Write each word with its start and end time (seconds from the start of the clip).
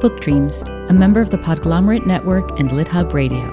Book 0.00 0.18
Dreams, 0.18 0.62
a 0.62 0.94
member 0.94 1.20
of 1.20 1.30
the 1.30 1.36
Podglomerate 1.36 2.06
Network 2.06 2.58
and 2.58 2.70
LitHub 2.70 3.12
Radio. 3.12 3.44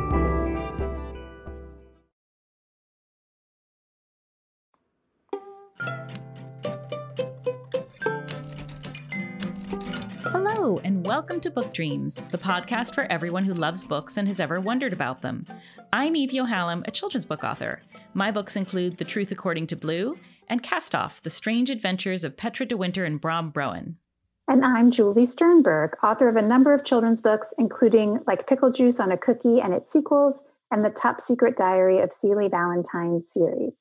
Hello, 10.22 10.80
and 10.86 11.06
welcome 11.06 11.42
to 11.42 11.52
Book 11.52 11.74
Dreams, 11.74 12.16
the 12.32 12.38
podcast 12.38 12.96
for 12.96 13.04
everyone 13.12 13.44
who 13.44 13.54
loves 13.54 13.84
books 13.84 14.16
and 14.16 14.30
has 14.30 14.40
ever 14.40 14.62
wondered 14.62 14.94
about 14.94 15.22
them. 15.22 15.46
I'm 15.92 16.16
Eve 16.16 16.30
Yohalem, 16.32 16.88
a 16.88 16.92
children's 16.92 17.26
book 17.26 17.44
author. 17.44 17.82
My 18.14 18.32
books 18.32 18.56
include 18.56 18.96
The 18.96 19.04
Truth 19.04 19.34
According 19.34 19.68
to 19.68 19.76
Blue 19.76 20.18
and 20.48 20.64
Cast 20.64 20.96
Off 20.96 21.22
The 21.22 21.30
Strange 21.30 21.70
Adventures 21.70 22.24
of 22.24 22.38
Petra 22.38 22.66
de 22.66 22.78
Winter 22.78 23.04
and 23.04 23.20
Bram 23.20 23.52
Broen. 23.52 23.96
And 24.50 24.64
I'm 24.64 24.92
Julie 24.92 25.26
Sternberg, 25.26 25.98
author 26.02 26.30
of 26.30 26.38
a 26.38 26.42
number 26.42 26.74
of 26.74 26.86
children's 26.86 27.20
books, 27.20 27.48
including 27.58 28.20
Like 28.26 28.48
Pickle 28.48 28.72
Juice 28.72 28.98
on 28.98 29.12
a 29.12 29.18
Cookie 29.18 29.60
and 29.60 29.74
its 29.74 29.92
sequels, 29.92 30.36
and 30.72 30.86
the 30.86 30.90
Top 30.90 31.20
Secret 31.20 31.58
Diary 31.58 32.00
of 32.00 32.14
Celie 32.14 32.48
Valentine 32.48 33.22
series. 33.28 33.74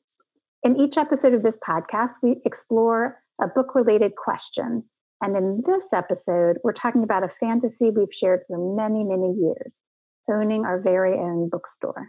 In 0.64 0.76
each 0.76 0.96
episode 0.96 1.34
of 1.34 1.44
this 1.44 1.56
podcast, 1.64 2.14
we 2.20 2.40
explore 2.44 3.22
a 3.40 3.46
book 3.46 3.76
related 3.76 4.16
question. 4.16 4.82
And 5.22 5.36
in 5.36 5.62
this 5.64 5.84
episode, 5.92 6.56
we're 6.64 6.72
talking 6.72 7.04
about 7.04 7.22
a 7.22 7.28
fantasy 7.28 7.90
we've 7.90 8.12
shared 8.12 8.40
for 8.48 8.58
many, 8.58 9.04
many 9.04 9.34
years 9.34 9.78
owning 10.28 10.64
our 10.64 10.80
very 10.80 11.14
own 11.14 11.48
bookstore. 11.48 12.08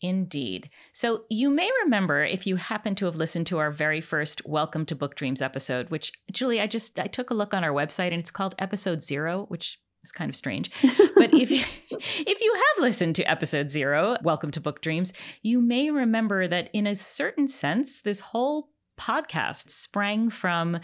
Indeed. 0.00 0.68
So 0.92 1.24
you 1.30 1.48
may 1.48 1.70
remember 1.84 2.22
if 2.22 2.46
you 2.46 2.56
happen 2.56 2.94
to 2.96 3.06
have 3.06 3.16
listened 3.16 3.46
to 3.48 3.58
our 3.58 3.70
very 3.70 4.00
first 4.00 4.46
Welcome 4.46 4.84
to 4.86 4.94
Book 4.94 5.14
Dreams 5.14 5.40
episode, 5.40 5.88
which 5.88 6.12
Julie, 6.30 6.60
I 6.60 6.66
just 6.66 6.98
I 6.98 7.06
took 7.06 7.30
a 7.30 7.34
look 7.34 7.54
on 7.54 7.64
our 7.64 7.72
website 7.72 8.12
and 8.12 8.20
it's 8.20 8.30
called 8.30 8.54
episode 8.58 9.00
0, 9.00 9.46
which 9.48 9.80
is 10.02 10.12
kind 10.12 10.28
of 10.28 10.36
strange. 10.36 10.70
But 11.16 11.32
if 11.32 11.50
if 11.50 12.40
you 12.40 12.54
have 12.54 12.82
listened 12.82 13.16
to 13.16 13.30
episode 13.30 13.70
0, 13.70 14.18
Welcome 14.22 14.50
to 14.50 14.60
Book 14.60 14.82
Dreams, 14.82 15.14
you 15.42 15.62
may 15.62 15.90
remember 15.90 16.46
that 16.46 16.68
in 16.74 16.86
a 16.86 16.94
certain 16.94 17.48
sense 17.48 18.00
this 18.00 18.20
whole 18.20 18.68
podcast 18.98 19.70
sprang 19.70 20.28
from 20.28 20.78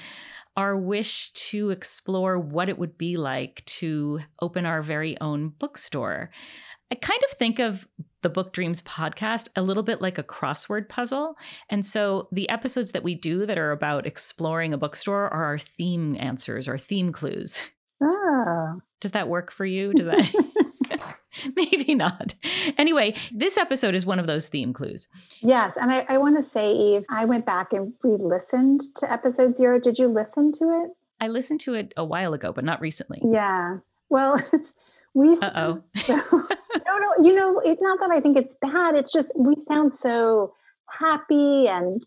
our 0.56 0.77
wish 0.77 1.33
to 1.33 1.70
explore 1.70 2.39
what 2.39 2.69
it 2.69 2.78
would 2.78 2.97
be 2.97 3.17
like 3.17 3.62
to 3.67 4.20
open 4.41 4.67
our 4.67 4.83
very 4.83 5.20
own 5.20 5.50
bookstore. 5.50 6.31
I 6.91 6.94
kind 6.94 7.20
of 7.31 7.37
think 7.39 7.59
of 7.59 7.87
the 8.23 8.31
Book 8.31 8.53
Dreams 8.53 8.83
podcast 8.83 9.48
a 9.55 9.62
little 9.62 9.83
bit 9.83 10.01
like 10.01 10.19
a 10.19 10.23
crossword 10.23 10.89
puzzle. 10.89 11.37
And 11.69 11.84
so 11.84 12.28
the 12.33 12.48
episodes 12.48 12.92
that 12.92 13.03
we 13.03 13.15
do 13.15 13.47
that 13.47 13.59
are 13.59 13.73
about 13.73 14.06
exploring 14.06 14.73
a 14.73 14.78
bookstore 14.78 15.28
are 15.33 15.45
our 15.45 15.59
theme 15.59 16.17
answers 16.19 16.67
or 16.69 16.78
theme 16.78 17.12
clues. 17.12 17.61
Oh. 18.03 18.81
Does 19.00 19.12
that 19.12 19.28
work 19.28 19.50
for 19.53 19.67
you? 19.67 19.93
Does 19.93 20.06
that? 20.06 20.33
Maybe 21.56 21.95
not. 21.95 22.34
Anyway, 22.77 23.15
this 23.33 23.56
episode 23.56 23.95
is 23.95 24.06
one 24.06 24.19
of 24.19 24.27
those 24.27 24.47
theme 24.48 24.73
clues. 24.73 25.09
Yes. 25.41 25.73
And 25.81 25.91
I, 25.91 26.05
I 26.09 26.19
want 26.19 26.43
to 26.43 26.48
say, 26.48 26.73
Eve, 26.73 27.05
I 27.09 27.25
went 27.25 27.47
back 27.47 27.73
and 27.73 27.93
re 28.03 28.17
listened 28.19 28.83
to 28.97 29.11
episode 29.11 29.56
zero. 29.56 29.81
Did 29.81 29.98
you 29.98 30.09
listen 30.09 30.53
to 30.53 30.84
it? 30.84 30.91
I 31.20 31.28
listened 31.28 31.61
to 31.61 31.75
it 31.75 31.95
a 31.97 32.05
while 32.05 32.34
ago, 32.34 32.53
but 32.53 32.65
not 32.65 32.81
recently. 32.81 33.23
Yeah. 33.25 33.78
Well, 34.09 34.41
we. 35.15 35.39
Uh 35.39 35.50
oh. 35.55 35.81
So, 36.06 36.48
no, 36.87 36.98
no. 36.98 37.25
You 37.25 37.34
know, 37.34 37.61
it's 37.65 37.83
not 37.83 38.01
that 38.01 38.11
I 38.11 38.20
think 38.20 38.37
it's 38.37 38.55
bad. 38.61 38.95
It's 38.95 39.12
just 39.12 39.28
we 39.37 39.55
sound 39.69 39.92
so 39.98 40.55
happy 40.89 41.67
and 41.69 42.05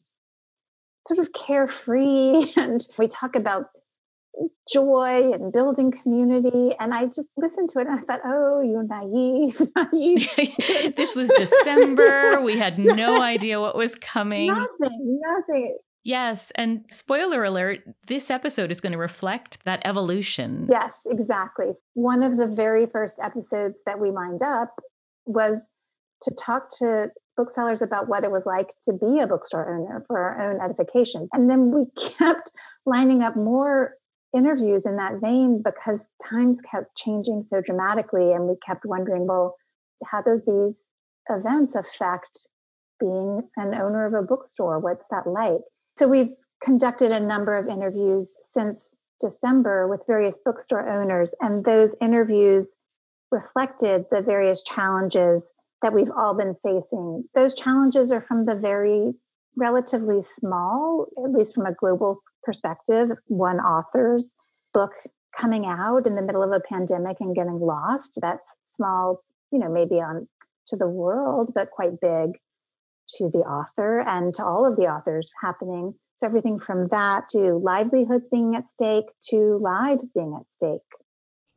sort 1.07 1.19
of 1.19 1.33
carefree. 1.33 2.53
And 2.57 2.85
we 2.97 3.07
talk 3.07 3.35
about 3.35 3.65
joy 4.71 5.31
and 5.33 5.51
building 5.51 5.91
community. 5.91 6.75
And 6.79 6.93
I 6.93 7.05
just 7.05 7.27
listened 7.37 7.69
to 7.71 7.79
it 7.79 7.87
and 7.87 7.99
I 7.99 8.03
thought, 8.03 8.21
oh, 8.25 8.61
you 8.61 8.83
naive, 8.87 9.61
naive. 9.93 10.95
this 10.95 11.15
was 11.15 11.31
December. 11.35 12.41
We 12.41 12.57
had 12.57 12.77
no 12.77 13.21
idea 13.21 13.59
what 13.59 13.75
was 13.75 13.95
coming. 13.95 14.47
Nothing, 14.47 15.21
nothing. 15.21 15.77
Yes. 16.05 16.51
And 16.51 16.85
spoiler 16.91 17.43
alert, 17.43 17.81
this 18.05 18.29
episode 18.29 18.69
is 18.69 18.79
going 18.79 18.93
to 18.93 18.97
reflect 18.99 19.65
that 19.65 19.81
evolution. 19.83 20.67
Yes, 20.69 20.93
exactly. 21.09 21.71
One 21.95 22.21
of 22.21 22.37
the 22.37 22.45
very 22.45 22.85
first 22.85 23.15
episodes 23.21 23.75
that 23.87 23.99
we 23.99 24.11
lined 24.11 24.43
up 24.43 24.75
was 25.25 25.57
to 26.21 26.35
talk 26.39 26.69
to 26.77 27.07
booksellers 27.35 27.81
about 27.81 28.07
what 28.07 28.23
it 28.23 28.29
was 28.29 28.43
like 28.45 28.67
to 28.83 28.93
be 28.93 29.19
a 29.19 29.25
bookstore 29.25 29.67
owner 29.67 30.05
for 30.07 30.19
our 30.19 30.51
own 30.51 30.61
edification. 30.61 31.27
And 31.33 31.49
then 31.49 31.71
we 31.71 31.85
kept 32.19 32.51
lining 32.85 33.23
up 33.23 33.35
more 33.35 33.95
interviews 34.37 34.83
in 34.85 34.97
that 34.97 35.19
vein 35.19 35.63
because 35.65 35.99
times 36.29 36.59
kept 36.69 36.95
changing 36.95 37.45
so 37.47 37.61
dramatically. 37.61 38.31
And 38.31 38.47
we 38.47 38.57
kept 38.63 38.85
wondering, 38.85 39.25
well, 39.25 39.55
how 40.05 40.21
do 40.21 40.39
these 40.45 40.77
events 41.31 41.73
affect 41.73 42.47
being 42.99 43.41
an 43.57 43.73
owner 43.73 44.05
of 44.05 44.13
a 44.13 44.21
bookstore? 44.21 44.79
What's 44.79 45.05
that 45.09 45.25
like? 45.25 45.61
So 45.97 46.07
we've 46.07 46.33
conducted 46.61 47.11
a 47.11 47.19
number 47.19 47.57
of 47.57 47.69
interviews 47.69 48.29
since 48.53 48.79
December 49.21 49.87
with 49.87 50.01
various 50.07 50.37
bookstore 50.43 50.89
owners, 50.89 51.31
and 51.39 51.63
those 51.63 51.95
interviews 52.01 52.75
reflected 53.31 54.05
the 54.11 54.21
various 54.21 54.61
challenges 54.63 55.41
that 55.81 55.93
we've 55.93 56.11
all 56.17 56.33
been 56.33 56.55
facing. 56.63 57.23
Those 57.33 57.55
challenges 57.55 58.11
are 58.11 58.21
from 58.21 58.45
the 58.45 58.55
very 58.55 59.13
relatively 59.55 60.21
small, 60.39 61.07
at 61.23 61.31
least 61.31 61.55
from 61.55 61.65
a 61.65 61.73
global 61.73 62.19
perspective, 62.43 63.09
one 63.27 63.59
author's 63.59 64.33
book 64.73 64.91
coming 65.39 65.65
out 65.65 66.05
in 66.05 66.15
the 66.15 66.21
middle 66.21 66.43
of 66.43 66.51
a 66.51 66.59
pandemic 66.59 67.17
and 67.21 67.35
getting 67.35 67.59
lost. 67.59 68.09
That's 68.21 68.43
small, 68.75 69.23
you 69.51 69.59
know, 69.59 69.69
maybe 69.69 69.95
on 69.95 70.27
to 70.67 70.75
the 70.75 70.87
world, 70.87 71.51
but 71.55 71.71
quite 71.71 72.01
big 72.01 72.31
to 73.17 73.29
the 73.31 73.39
author 73.39 74.01
and 74.01 74.33
to 74.35 74.45
all 74.45 74.65
of 74.65 74.75
the 74.75 74.83
authors 74.83 75.29
happening. 75.41 75.93
So 76.17 76.27
everything 76.27 76.59
from 76.59 76.87
that 76.89 77.27
to 77.31 77.57
livelihoods 77.57 78.29
being 78.29 78.55
at 78.55 78.63
stake 78.73 79.05
to 79.29 79.59
lives 79.61 80.07
being 80.13 80.37
at 80.39 80.45
stake. 80.55 80.81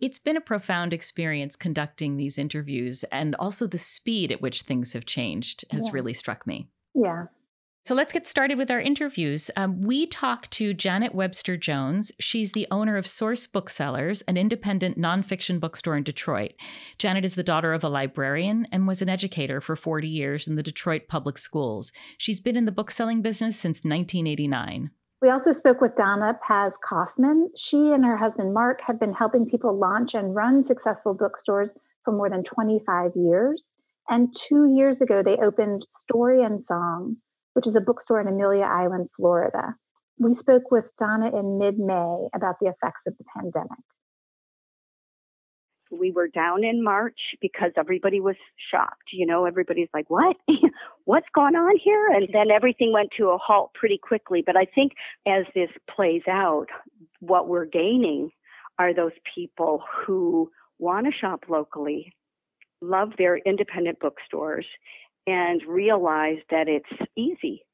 It's 0.01 0.19
been 0.19 0.37
a 0.37 0.41
profound 0.41 0.93
experience 0.93 1.57
conducting 1.57 2.17
these 2.17 2.39
interviews, 2.39 3.05
and 3.11 3.35
also 3.35 3.67
the 3.67 3.79
speed 3.79 4.31
at 4.31 4.41
which 4.41 4.63
things 4.63 4.93
have 4.93 5.05
changed 5.05 5.65
has 5.71 5.87
yeah. 5.87 5.93
really 5.93 6.15
struck 6.15 6.47
me. 6.47 6.69
Yeah. 6.95 7.27
So 7.89 7.95
let's 7.95 8.13
get 8.13 8.27
started 8.27 8.59
with 8.59 8.71
our 8.71 8.83
interviews. 8.83 9.51
Um, 9.57 9.81
we 9.81 10.07
talked 10.07 10.51
to 10.51 10.75
Janet 10.75 11.15
Webster 11.15 11.57
Jones. 11.57 12.13
She's 12.21 12.53
the 12.53 12.67
owner 12.71 12.99
of 12.99 13.07
Source 13.07 13.47
Booksellers, 13.47 14.21
an 14.29 14.37
independent 14.37 14.99
nonfiction 14.99 15.59
bookstore 15.59 15.97
in 15.97 16.03
Detroit. 16.03 16.53
Janet 16.99 17.25
is 17.25 17.35
the 17.35 17.43
daughter 17.43 17.73
of 17.73 17.83
a 17.83 17.89
librarian 17.89 18.67
and 18.71 18.87
was 18.87 19.01
an 19.01 19.09
educator 19.09 19.63
for 19.63 19.75
40 19.75 20.07
years 20.07 20.47
in 20.47 20.57
the 20.57 20.63
Detroit 20.63 21.09
public 21.09 21.39
schools. 21.39 21.91
She's 22.19 22.41
been 22.41 22.59
in 22.59 22.67
the 22.67 22.73
bookselling 22.73 23.23
business 23.23 23.59
since 23.59 23.79
1989. 23.79 24.91
We 25.23 25.31
also 25.31 25.53
spoke 25.53 25.81
with 25.81 25.97
Donna 25.97 26.39
Paz 26.47 26.75
Kaufman. 26.87 27.49
She 27.57 27.79
and 27.79 28.05
her 28.05 28.19
husband 28.19 28.53
Mark 28.53 28.81
have 28.87 29.01
been 29.01 29.15
helping 29.15 29.47
people 29.47 29.75
launch 29.75 30.13
and 30.13 30.35
run 30.35 30.63
successful 30.67 31.15
bookstores 31.15 31.73
for 32.05 32.13
more 32.13 32.29
than 32.29 32.45
25 32.45 33.13
years. 33.17 33.71
And 34.11 34.37
two 34.37 34.75
years 34.77 35.01
ago, 35.01 35.23
they 35.25 35.39
opened 35.43 35.87
Story 35.89 36.45
and 36.45 36.63
Song, 36.63 37.17
which 37.59 37.67
is 37.67 37.75
a 37.75 37.81
bookstore 37.81 38.21
in 38.21 38.29
Amelia 38.29 38.63
Island, 38.63 39.09
Florida. 39.17 39.75
We 40.17 40.33
spoke 40.33 40.71
with 40.71 40.85
Donna 40.97 41.37
in 41.37 41.59
mid 41.59 41.77
May 41.77 42.29
about 42.33 42.61
the 42.61 42.69
effects 42.69 43.03
of 43.05 43.19
the 43.19 43.25
pandemic. 43.37 43.83
We 45.91 46.13
were 46.13 46.29
down 46.29 46.63
in 46.63 46.85
March 46.85 47.35
because 47.41 47.73
everybody 47.77 48.21
was 48.21 48.37
shocked. 48.71 49.13
You 49.13 49.27
know, 49.27 49.45
everybody's 49.45 49.89
like, 49.93 50.09
what? 50.09 50.37
What's 51.05 51.27
going 51.35 51.57
on 51.57 51.77
here? 51.79 52.07
And 52.15 52.29
then 52.33 52.53
everything 52.53 52.93
went 52.93 53.11
to 53.17 53.31
a 53.31 53.39
halt 53.39 53.75
pretty 53.75 53.99
quickly. 53.99 54.41
But 54.47 54.57
I 54.57 54.65
think 54.65 54.93
as 55.27 55.45
this 55.53 55.71
plays 55.91 56.23
out, 56.31 56.69
what 57.19 57.49
we're 57.49 57.67
gaining 57.67 58.31
are 58.79 58.95
those 58.95 59.19
people 59.35 59.83
who 60.07 60.49
want 60.79 61.07
to 61.07 61.13
shop 61.13 61.47
locally, 61.49 62.13
love 62.81 63.15
their 63.19 63.39
independent 63.39 63.99
bookstores, 63.99 64.67
and 65.29 65.63
realize 65.69 66.39
that 66.51 66.69
it's 66.69 67.11
easy. 67.17 67.65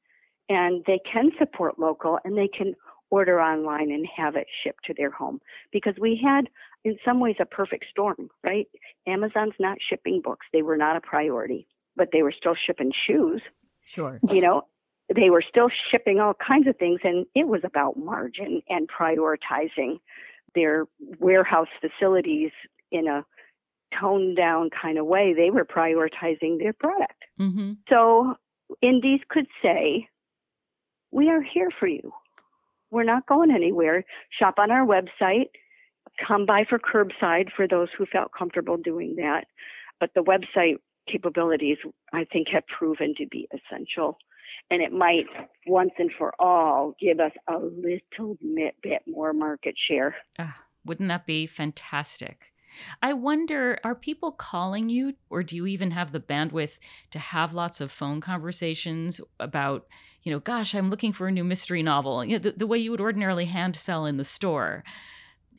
And 0.49 0.83
they 0.85 0.99
can 0.99 1.31
support 1.39 1.79
local 1.79 2.19
and 2.23 2.37
they 2.37 2.47
can 2.47 2.75
order 3.09 3.41
online 3.41 3.91
and 3.91 4.05
have 4.15 4.35
it 4.35 4.47
shipped 4.63 4.85
to 4.85 4.93
their 4.93 5.09
home. 5.09 5.39
Because 5.71 5.95
we 5.99 6.19
had 6.23 6.49
in 6.83 6.97
some 7.03 7.19
ways 7.19 7.37
a 7.39 7.45
perfect 7.45 7.85
storm 7.89 8.29
right? 8.43 8.67
Amazon's 9.07 9.55
not 9.59 9.77
shipping 9.81 10.21
books. 10.21 10.45
They 10.53 10.61
were 10.61 10.77
not 10.77 10.97
a 10.97 11.01
priority 11.01 11.67
but 11.95 12.09
they 12.11 12.21
were 12.21 12.31
still 12.31 12.55
shipping 12.55 12.91
shoes. 12.91 13.41
Sure. 13.85 14.19
You 14.29 14.41
know 14.41 14.63
they 15.15 15.29
were 15.29 15.43
still 15.47 15.69
shipping 15.69 16.19
all 16.19 16.33
kinds 16.33 16.67
of 16.67 16.77
things 16.77 16.99
and 17.03 17.25
it 17.35 17.47
was 17.47 17.61
about 17.63 17.95
margin 17.95 18.61
and 18.69 18.89
prioritizing 18.89 19.99
their 20.55 20.87
warehouse 21.19 21.67
facilities 21.79 22.51
in 22.91 23.07
a 23.07 23.23
toned 23.99 24.35
down 24.35 24.69
kind 24.69 24.97
of 24.97 25.05
way 25.05 25.33
they 25.33 25.49
were 25.49 25.65
prioritizing 25.65 26.59
their 26.59 26.73
product 26.73 27.25
Mm-hmm. 27.39 27.73
So 27.89 28.35
indies 28.81 29.21
could 29.29 29.47
say, 29.61 30.07
We 31.11 31.29
are 31.29 31.41
here 31.41 31.69
for 31.79 31.87
you. 31.87 32.13
We're 32.91 33.03
not 33.03 33.25
going 33.27 33.51
anywhere. 33.51 34.05
Shop 34.29 34.55
on 34.57 34.71
our 34.71 34.85
website, 34.85 35.49
come 36.25 36.45
by 36.45 36.65
for 36.65 36.79
curbside 36.79 37.51
for 37.51 37.67
those 37.67 37.89
who 37.97 38.05
felt 38.05 38.31
comfortable 38.37 38.77
doing 38.77 39.15
that. 39.17 39.45
But 39.99 40.11
the 40.13 40.23
website 40.23 40.77
capabilities, 41.07 41.77
I 42.13 42.25
think, 42.25 42.49
have 42.49 42.65
proven 42.67 43.15
to 43.17 43.27
be 43.27 43.47
essential. 43.53 44.17
And 44.69 44.81
it 44.81 44.93
might, 44.93 45.25
once 45.67 45.91
and 45.97 46.11
for 46.17 46.33
all, 46.39 46.95
give 46.99 47.19
us 47.19 47.33
a 47.47 47.57
little 47.57 48.37
bit, 48.81 49.01
more 49.05 49.33
market 49.33 49.75
share. 49.77 50.15
Uh, 50.39 50.51
wouldn't 50.85 51.09
that 51.09 51.25
be 51.25 51.45
fantastic? 51.45 52.53
I 53.01 53.13
wonder, 53.13 53.79
are 53.83 53.95
people 53.95 54.31
calling 54.31 54.89
you, 54.89 55.13
or 55.29 55.43
do 55.43 55.55
you 55.55 55.67
even 55.67 55.91
have 55.91 56.11
the 56.11 56.19
bandwidth 56.19 56.79
to 57.11 57.19
have 57.19 57.53
lots 57.53 57.81
of 57.81 57.91
phone 57.91 58.21
conversations 58.21 59.21
about, 59.39 59.87
you 60.23 60.31
know, 60.31 60.39
gosh, 60.39 60.73
I'm 60.73 60.89
looking 60.89 61.13
for 61.13 61.27
a 61.27 61.31
new 61.31 61.43
mystery 61.43 61.83
novel, 61.83 62.23
you 62.23 62.33
know, 62.33 62.39
the, 62.39 62.51
the 62.51 62.67
way 62.67 62.77
you 62.77 62.91
would 62.91 63.01
ordinarily 63.01 63.45
hand 63.45 63.75
sell 63.75 64.05
in 64.05 64.17
the 64.17 64.23
store? 64.23 64.83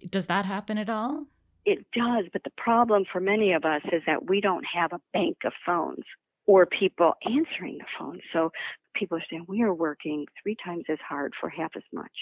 Does 0.09 0.27
that 0.27 0.45
happen 0.45 0.79
at 0.79 0.91
all? 0.91 1.27
It 1.65 1.85
does, 1.93 2.27
but 2.33 2.45
the 2.45 2.53
problem 2.57 3.05
for 3.11 3.21
many 3.21 3.53
of 3.53 3.65
us 3.65 3.83
is 3.93 4.03
that 4.07 4.29
we 4.29 4.41
don't 4.41 4.65
have 4.67 4.93
a 4.93 5.01
bank 5.13 5.39
of 5.45 5.53
phones 5.65 6.05
or 6.47 6.65
people 6.65 7.15
answering 7.25 7.79
the 7.79 7.87
phone. 7.99 8.21
So 8.33 8.53
people 8.95 9.19
are 9.19 9.25
saying 9.29 9.47
we 9.49 9.63
are 9.63 9.75
working 9.75 10.27
three 10.41 10.57
times 10.65 10.85
as 10.89 10.99
hard 11.07 11.35
for 11.41 11.49
half 11.49 11.73
as 11.77 11.83
much. 11.93 12.13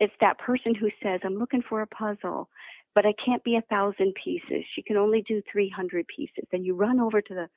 It's 0.00 0.12
that 0.20 0.38
person 0.38 0.74
who 0.74 0.90
says, 1.02 1.20
I'm 1.24 1.38
looking 1.38 1.62
for 1.62 1.80
a 1.80 1.86
puzzle, 1.86 2.50
but 2.94 3.06
I 3.06 3.12
can't 3.12 3.44
be 3.44 3.56
a 3.56 3.62
thousand 3.62 4.14
pieces. 4.14 4.64
She 4.74 4.82
can 4.82 4.96
only 4.96 5.22
do 5.22 5.42
300 5.50 6.06
pieces. 6.06 6.44
And 6.52 6.64
you 6.64 6.74
run 6.74 7.00
over 7.00 7.20
to 7.20 7.34
the 7.34 7.48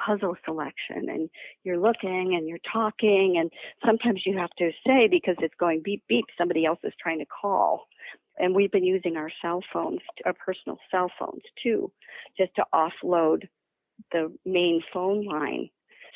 puzzle 0.00 0.36
selection 0.44 1.08
and 1.08 1.28
you're 1.64 1.78
looking 1.78 2.34
and 2.34 2.48
you're 2.48 2.58
talking. 2.70 3.38
And 3.38 3.50
sometimes 3.84 4.24
you 4.24 4.36
have 4.38 4.50
to 4.58 4.70
say, 4.86 5.08
because 5.08 5.36
it's 5.40 5.54
going 5.58 5.82
beep, 5.82 6.02
beep, 6.08 6.26
somebody 6.38 6.64
else 6.64 6.80
is 6.84 6.94
trying 7.00 7.18
to 7.18 7.26
call 7.26 7.86
and 8.38 8.54
we've 8.54 8.72
been 8.72 8.84
using 8.84 9.16
our 9.16 9.30
cell 9.40 9.62
phones, 9.72 10.00
our 10.24 10.32
personal 10.32 10.78
cell 10.90 11.10
phones 11.18 11.42
too, 11.62 11.90
just 12.36 12.54
to 12.56 12.64
offload 12.74 13.48
the 14.10 14.32
main 14.44 14.82
phone 14.92 15.24
line. 15.24 15.68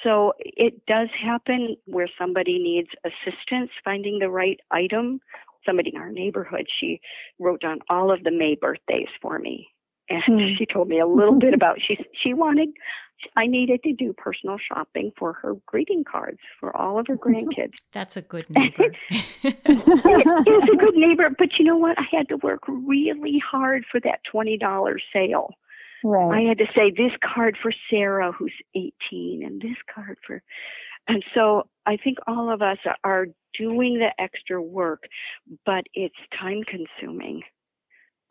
So 0.02 0.34
it 0.38 0.84
does 0.86 1.08
happen 1.10 1.76
where 1.86 2.08
somebody 2.18 2.58
needs 2.58 2.88
assistance 3.04 3.70
finding 3.84 4.18
the 4.18 4.28
right 4.28 4.60
item. 4.70 5.20
Somebody 5.66 5.94
in 5.94 6.00
our 6.00 6.10
neighborhood, 6.10 6.68
she 6.68 7.00
wrote 7.38 7.60
down 7.60 7.80
all 7.90 8.10
of 8.10 8.24
the 8.24 8.30
May 8.30 8.54
birthdays 8.54 9.08
for 9.20 9.38
me 9.38 9.68
and 10.08 10.22
hmm. 10.22 10.54
she 10.54 10.66
told 10.66 10.88
me 10.88 11.00
a 11.00 11.06
little 11.06 11.38
bit 11.38 11.52
about 11.60 11.82
she 11.82 11.98
she 12.12 12.32
wanted 12.32 12.68
I 13.34 13.46
needed 13.46 13.82
to 13.84 13.92
do 13.92 14.12
personal 14.12 14.58
shopping 14.58 15.12
for 15.16 15.32
her 15.34 15.54
greeting 15.64 16.04
cards 16.04 16.38
for 16.60 16.76
all 16.76 16.98
of 16.98 17.06
her 17.06 17.16
grandkids. 17.16 17.76
That's 17.92 18.16
a 18.16 18.22
good 18.22 18.48
neighbor. 18.50 18.92
it 19.42 20.46
is 20.46 20.68
a 20.68 20.76
good 20.76 20.94
neighbor, 20.94 21.30
but 21.30 21.58
you 21.58 21.64
know 21.64 21.78
what? 21.78 21.98
I 21.98 22.02
had 22.02 22.28
to 22.28 22.36
work 22.36 22.60
really 22.68 23.38
hard 23.38 23.86
for 23.90 24.00
that 24.00 24.22
twenty 24.24 24.58
dollars 24.58 25.02
sale. 25.12 25.54
Right. 26.04 26.40
I 26.40 26.48
had 26.48 26.58
to 26.58 26.70
say 26.74 26.90
this 26.90 27.12
card 27.22 27.56
for 27.56 27.72
Sarah, 27.88 28.32
who's 28.32 28.52
eighteen, 28.74 29.42
and 29.44 29.62
this 29.62 29.78
card 29.92 30.18
for, 30.26 30.42
and 31.08 31.24
so 31.32 31.66
I 31.86 31.96
think 31.96 32.18
all 32.26 32.50
of 32.50 32.62
us 32.62 32.78
are 33.04 33.26
doing 33.56 33.98
the 33.98 34.10
extra 34.20 34.60
work, 34.60 35.04
but 35.64 35.84
it's 35.94 36.16
time 36.38 36.62
consuming 36.64 37.42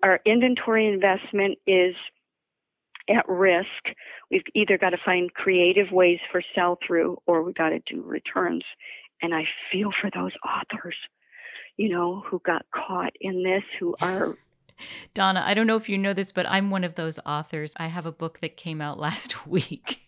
our 0.05 0.19
inventory 0.25 0.87
investment 0.87 1.57
is 1.65 1.95
at 3.09 3.27
risk. 3.27 3.67
We've 4.29 4.43
either 4.53 4.77
got 4.77 4.91
to 4.91 4.97
find 5.03 5.33
creative 5.33 5.91
ways 5.91 6.19
for 6.31 6.41
sell 6.53 6.77
through 6.85 7.17
or 7.25 7.43
we've 7.43 7.55
got 7.55 7.69
to 7.69 7.79
do 7.79 8.03
returns. 8.03 8.63
And 9.21 9.33
I 9.33 9.47
feel 9.71 9.91
for 9.91 10.09
those 10.13 10.33
authors, 10.45 10.95
you 11.77 11.89
know, 11.89 12.23
who 12.27 12.39
got 12.45 12.65
caught 12.73 13.13
in 13.19 13.43
this, 13.43 13.63
who 13.79 13.95
are. 14.01 14.35
Donna, 15.13 15.43
I 15.45 15.53
don't 15.53 15.67
know 15.67 15.77
if 15.77 15.87
you 15.87 15.97
know 15.97 16.13
this, 16.13 16.31
but 16.31 16.45
I'm 16.47 16.69
one 16.69 16.83
of 16.83 16.95
those 16.95 17.19
authors. 17.25 17.73
I 17.77 17.87
have 17.87 18.05
a 18.05 18.11
book 18.11 18.41
that 18.41 18.57
came 18.57 18.81
out 18.81 18.99
last 18.99 19.47
week. 19.47 20.01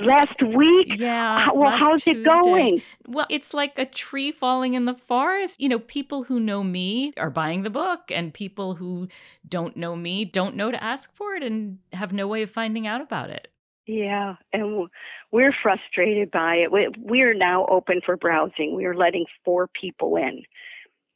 Last 0.00 0.42
week? 0.42 0.98
Yeah. 0.98 1.50
well, 1.52 1.70
how's 1.70 2.02
Tuesday. 2.02 2.20
it 2.20 2.24
going? 2.24 2.82
Well, 3.06 3.26
it's 3.30 3.54
like 3.54 3.78
a 3.78 3.86
tree 3.86 4.32
falling 4.32 4.74
in 4.74 4.84
the 4.84 4.94
forest. 4.94 5.60
You 5.60 5.68
know, 5.68 5.78
people 5.78 6.24
who 6.24 6.40
know 6.40 6.62
me 6.62 7.12
are 7.16 7.30
buying 7.30 7.62
the 7.62 7.70
book, 7.70 8.10
and 8.10 8.32
people 8.32 8.74
who 8.76 9.08
don't 9.48 9.76
know 9.76 9.96
me 9.96 10.24
don't 10.24 10.56
know 10.56 10.70
to 10.70 10.82
ask 10.82 11.14
for 11.14 11.34
it 11.34 11.42
and 11.42 11.78
have 11.92 12.12
no 12.12 12.26
way 12.26 12.42
of 12.42 12.50
finding 12.50 12.86
out 12.86 13.00
about 13.00 13.30
it. 13.30 13.48
Yeah, 13.86 14.36
and 14.52 14.88
we're 15.30 15.52
frustrated 15.52 16.30
by 16.30 16.56
it. 16.56 16.70
We 16.98 17.22
are 17.22 17.34
now 17.34 17.66
open 17.66 18.00
for 18.04 18.16
browsing. 18.16 18.74
We 18.74 18.84
are 18.84 18.96
letting 18.96 19.26
four 19.44 19.68
people 19.68 20.16
in 20.16 20.42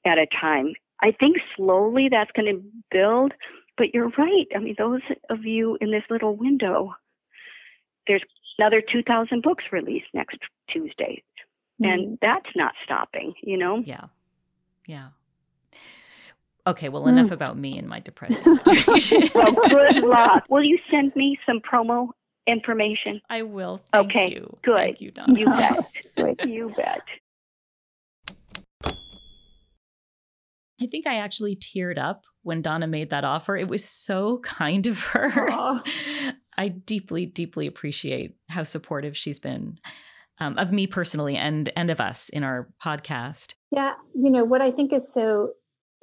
at 0.05 0.19
a 0.19 0.27
time. 0.27 0.75
I 1.03 1.12
think 1.12 1.38
slowly 1.56 2.09
that's 2.09 2.31
going 2.32 2.55
to 2.55 2.62
build, 2.91 3.32
but 3.77 3.93
you're 3.93 4.12
right. 4.17 4.47
I 4.55 4.59
mean, 4.59 4.77
those 4.79 5.00
of 5.31 5.44
you 5.44 5.79
in 5.81 5.91
this 5.91 6.05
little 6.11 6.37
window 6.37 6.94
there's 8.11 8.23
another 8.58 8.81
2,000 8.81 9.43
books 9.43 9.64
released 9.73 10.08
next 10.14 10.38
Tuesday. 10.69 11.23
Mm-hmm. 11.82 11.93
And 11.93 12.19
that's 12.20 12.50
not 12.55 12.75
stopping, 12.85 13.35
you 13.43 13.56
know? 13.56 13.82
Yeah. 13.85 14.06
Yeah. 14.87 15.08
Okay, 16.67 16.88
well, 16.88 17.08
enough 17.08 17.29
mm. 17.29 17.32
about 17.32 17.56
me 17.56 17.79
and 17.79 17.88
my 17.88 18.00
depressing 18.00 18.55
situation. 18.64 19.23
well, 19.35 19.52
good 19.52 20.02
luck. 20.02 20.44
Will 20.50 20.62
you 20.62 20.79
send 20.91 21.17
me 21.17 21.38
some 21.47 21.61
promo 21.61 22.11
information? 22.47 23.20
I 23.31 23.43
will. 23.43 23.81
Thank 23.93 24.11
okay, 24.11 24.31
you. 24.31 24.56
good. 24.62 24.76
Thank 24.76 25.00
you, 25.00 25.11
Donna. 25.11 25.38
You 25.38 25.46
bet. 25.46 26.49
you 26.49 26.73
bet. 26.76 27.03
I 30.82 30.87
think 30.87 31.06
I 31.06 31.17
actually 31.17 31.56
teared 31.56 31.99
up 31.99 32.25
when 32.43 32.62
Donna 32.62 32.87
made 32.87 33.11
that 33.11 33.25
offer. 33.25 33.56
It 33.56 33.69
was 33.69 33.85
so 33.85 34.38
kind 34.38 34.87
of 34.87 34.99
her. 34.99 35.82
I 36.60 36.68
deeply, 36.68 37.24
deeply 37.24 37.66
appreciate 37.66 38.34
how 38.50 38.64
supportive 38.64 39.16
she's 39.16 39.38
been 39.38 39.78
um, 40.40 40.58
of 40.58 40.72
me 40.72 40.86
personally 40.86 41.34
and 41.34 41.72
and 41.74 41.88
of 41.88 42.02
us 42.02 42.28
in 42.28 42.44
our 42.44 42.68
podcast. 42.84 43.54
Yeah, 43.70 43.94
you 44.14 44.30
know 44.30 44.44
what 44.44 44.60
I 44.60 44.70
think 44.70 44.92
is 44.92 45.04
so 45.14 45.52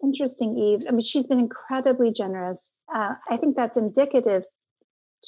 interesting, 0.03 0.57
Eve. 0.57 0.87
I 0.87 0.91
mean, 0.93 1.05
she's 1.05 1.27
been 1.27 1.37
incredibly 1.37 2.11
generous. 2.11 2.71
Uh, 2.91 3.13
I 3.29 3.37
think 3.37 3.55
that's 3.55 3.77
indicative 3.77 4.45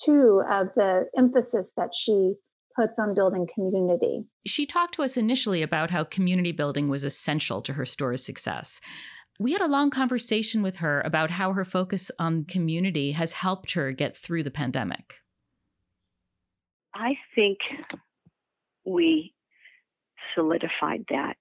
too 0.03 0.41
of 0.49 0.69
the 0.75 1.05
emphasis 1.15 1.69
that 1.77 1.89
she 1.95 2.33
puts 2.75 2.97
on 2.97 3.13
building 3.13 3.45
community. 3.53 4.23
She 4.47 4.65
talked 4.65 4.95
to 4.95 5.03
us 5.03 5.15
initially 5.15 5.61
about 5.61 5.91
how 5.91 6.05
community 6.05 6.53
building 6.53 6.89
was 6.89 7.03
essential 7.03 7.61
to 7.61 7.73
her 7.73 7.85
store's 7.85 8.25
success 8.25 8.81
we 9.39 9.53
had 9.53 9.61
a 9.61 9.67
long 9.67 9.89
conversation 9.89 10.61
with 10.61 10.77
her 10.77 11.01
about 11.01 11.31
how 11.31 11.53
her 11.53 11.63
focus 11.63 12.11
on 12.19 12.43
community 12.43 13.13
has 13.13 13.31
helped 13.31 13.71
her 13.71 13.93
get 13.93 14.15
through 14.15 14.43
the 14.43 14.51
pandemic. 14.51 15.21
I 16.93 17.17
think 17.33 17.59
we 18.85 19.33
solidified 20.35 21.05
that 21.09 21.37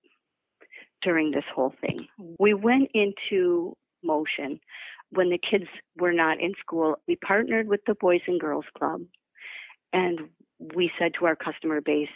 during 1.02 1.33
this 1.33 1.45
whole 1.52 1.75
thing. 1.81 2.07
We 2.38 2.55
went 2.55 2.90
into 2.95 3.76
motion 4.05 4.61
when 5.11 5.31
the 5.31 5.38
kids 5.38 5.67
were 5.97 6.12
not 6.12 6.40
in 6.40 6.55
school. 6.61 6.97
We 7.09 7.17
partnered 7.17 7.67
with 7.67 7.81
the 7.87 7.95
Boys 7.95 8.21
and 8.28 8.40
Girls 8.40 8.67
Club 8.76 9.02
and 9.93 10.21
we 10.75 10.93
said 10.99 11.14
to 11.14 11.26
our 11.26 11.37
customer 11.37 11.81
base, 11.81 12.09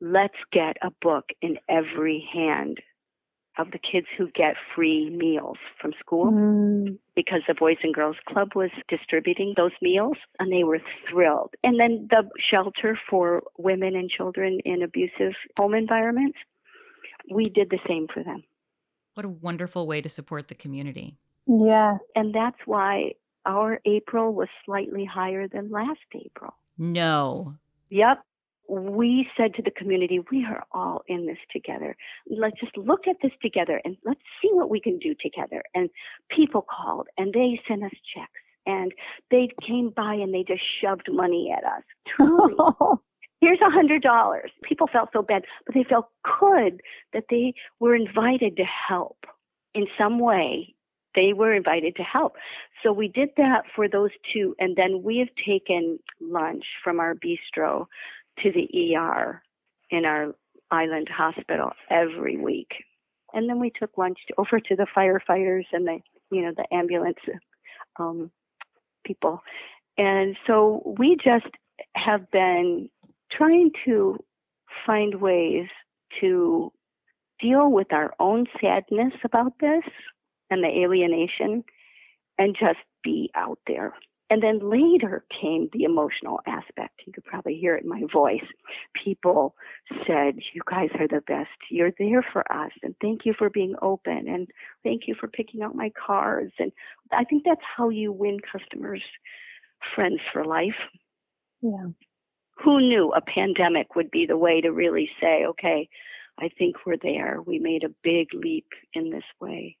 let's 0.00 0.36
get 0.52 0.76
a 0.82 0.90
book 1.02 1.26
in 1.42 1.58
every 1.68 2.26
hand 2.32 2.80
of 3.58 3.72
the 3.72 3.78
kids 3.78 4.06
who 4.16 4.30
get 4.30 4.54
free 4.74 5.10
meals 5.10 5.58
from 5.80 5.92
school 5.98 6.30
mm. 6.30 6.96
because 7.14 7.42
the 7.48 7.54
Boys 7.54 7.76
and 7.82 7.92
Girls 7.92 8.16
Club 8.26 8.54
was 8.54 8.70
distributing 8.88 9.54
those 9.56 9.72
meals 9.82 10.16
and 10.38 10.52
they 10.52 10.64
were 10.64 10.80
thrilled. 11.08 11.54
And 11.64 11.78
then 11.78 12.06
the 12.08 12.28
shelter 12.38 12.98
for 13.08 13.42
women 13.58 13.96
and 13.96 14.08
children 14.08 14.60
in 14.64 14.82
abusive 14.82 15.34
home 15.58 15.74
environments, 15.74 16.38
we 17.30 17.44
did 17.44 17.70
the 17.70 17.80
same 17.86 18.06
for 18.12 18.22
them. 18.22 18.44
What 19.14 19.26
a 19.26 19.28
wonderful 19.28 19.86
way 19.86 20.00
to 20.00 20.08
support 20.08 20.46
the 20.46 20.54
community. 20.54 21.16
Yeah. 21.46 21.98
And 22.14 22.32
that's 22.32 22.58
why 22.64 23.14
our 23.44 23.80
April 23.84 24.32
was 24.32 24.48
slightly 24.64 25.04
higher 25.04 25.48
than 25.48 25.70
last 25.70 26.00
April. 26.14 26.54
No. 26.78 27.54
Yep 27.90 28.22
we 28.68 29.28
said 29.36 29.54
to 29.54 29.62
the 29.62 29.70
community, 29.70 30.20
we 30.30 30.44
are 30.44 30.64
all 30.72 31.02
in 31.08 31.26
this 31.26 31.38
together. 31.50 31.96
Let's 32.28 32.60
just 32.60 32.76
look 32.76 33.08
at 33.08 33.16
this 33.22 33.32
together 33.40 33.80
and 33.84 33.96
let's 34.04 34.20
see 34.40 34.50
what 34.52 34.70
we 34.70 34.80
can 34.80 34.98
do 34.98 35.14
together. 35.18 35.62
And 35.74 35.88
people 36.28 36.62
called 36.62 37.08
and 37.16 37.32
they 37.32 37.60
sent 37.66 37.82
us 37.82 37.92
checks 38.14 38.30
and 38.66 38.92
they 39.30 39.48
came 39.62 39.90
by 39.90 40.14
and 40.14 40.32
they 40.32 40.44
just 40.44 40.62
shoved 40.62 41.10
money 41.10 41.50
at 41.56 41.64
us. 41.64 41.82
Truly. 42.04 42.54
Here's 43.40 43.60
a 43.60 43.70
hundred 43.70 44.02
dollars. 44.02 44.50
People 44.62 44.88
felt 44.88 45.10
so 45.12 45.22
bad, 45.22 45.44
but 45.64 45.74
they 45.74 45.84
felt 45.84 46.08
good 46.40 46.80
that 47.12 47.24
they 47.30 47.54
were 47.78 47.94
invited 47.94 48.56
to 48.56 48.64
help 48.64 49.26
in 49.74 49.86
some 49.96 50.18
way. 50.18 50.74
They 51.14 51.32
were 51.32 51.54
invited 51.54 51.96
to 51.96 52.02
help. 52.02 52.36
So 52.82 52.92
we 52.92 53.08
did 53.08 53.30
that 53.36 53.64
for 53.74 53.88
those 53.88 54.10
two. 54.32 54.54
And 54.58 54.76
then 54.76 55.02
we 55.02 55.18
have 55.18 55.28
taken 55.42 55.98
lunch 56.20 56.66
from 56.82 57.00
our 57.00 57.14
bistro 57.14 57.86
to 58.42 58.52
the 58.52 58.96
ER 58.96 59.42
in 59.90 60.04
our 60.04 60.34
island 60.70 61.08
hospital 61.08 61.70
every 61.90 62.36
week. 62.36 62.84
And 63.32 63.48
then 63.48 63.58
we 63.58 63.70
took 63.70 63.96
lunch 63.98 64.18
over 64.38 64.60
to 64.60 64.76
the 64.76 64.86
firefighters 64.96 65.64
and 65.72 65.86
the, 65.86 65.98
you 66.30 66.42
know, 66.42 66.52
the 66.56 66.72
ambulance 66.74 67.18
um, 67.98 68.30
people. 69.04 69.40
And 69.96 70.36
so 70.46 70.94
we 70.98 71.16
just 71.16 71.46
have 71.94 72.30
been 72.30 72.88
trying 73.30 73.72
to 73.84 74.18
find 74.86 75.20
ways 75.20 75.66
to 76.20 76.72
deal 77.40 77.70
with 77.70 77.92
our 77.92 78.14
own 78.18 78.46
sadness 78.60 79.12
about 79.24 79.52
this 79.60 79.84
and 80.50 80.62
the 80.62 80.68
alienation 80.68 81.64
and 82.38 82.56
just 82.58 82.78
be 83.02 83.30
out 83.34 83.58
there. 83.66 83.94
And 84.30 84.42
then 84.42 84.58
later 84.58 85.24
came 85.30 85.70
the 85.72 85.84
emotional 85.84 86.40
aspect. 86.46 87.00
You 87.06 87.12
could 87.14 87.24
probably 87.24 87.56
hear 87.56 87.76
it 87.76 87.84
in 87.84 87.88
my 87.88 88.02
voice. 88.12 88.44
People 88.94 89.54
said, 90.06 90.36
You 90.52 90.60
guys 90.66 90.90
are 90.98 91.08
the 91.08 91.22
best. 91.22 91.48
You're 91.70 91.92
there 91.98 92.22
for 92.22 92.50
us. 92.52 92.72
And 92.82 92.94
thank 93.00 93.24
you 93.24 93.32
for 93.32 93.48
being 93.48 93.74
open. 93.80 94.28
And 94.28 94.48
thank 94.84 95.08
you 95.08 95.14
for 95.14 95.28
picking 95.28 95.62
out 95.62 95.74
my 95.74 95.90
cards. 95.90 96.52
And 96.58 96.72
I 97.10 97.24
think 97.24 97.44
that's 97.44 97.62
how 97.76 97.88
you 97.88 98.12
win 98.12 98.38
customers, 98.40 99.02
friends 99.94 100.20
for 100.30 100.44
life. 100.44 100.76
Yeah. 101.62 101.86
Who 102.62 102.80
knew 102.80 103.12
a 103.12 103.22
pandemic 103.22 103.94
would 103.94 104.10
be 104.10 104.26
the 104.26 104.36
way 104.36 104.60
to 104.60 104.72
really 104.72 105.10
say, 105.20 105.46
Okay, 105.46 105.88
I 106.38 106.50
think 106.58 106.76
we're 106.84 106.98
there. 106.98 107.40
We 107.46 107.58
made 107.58 107.84
a 107.84 107.94
big 108.02 108.34
leap 108.34 108.66
in 108.92 109.08
this 109.08 109.24
way. 109.40 109.78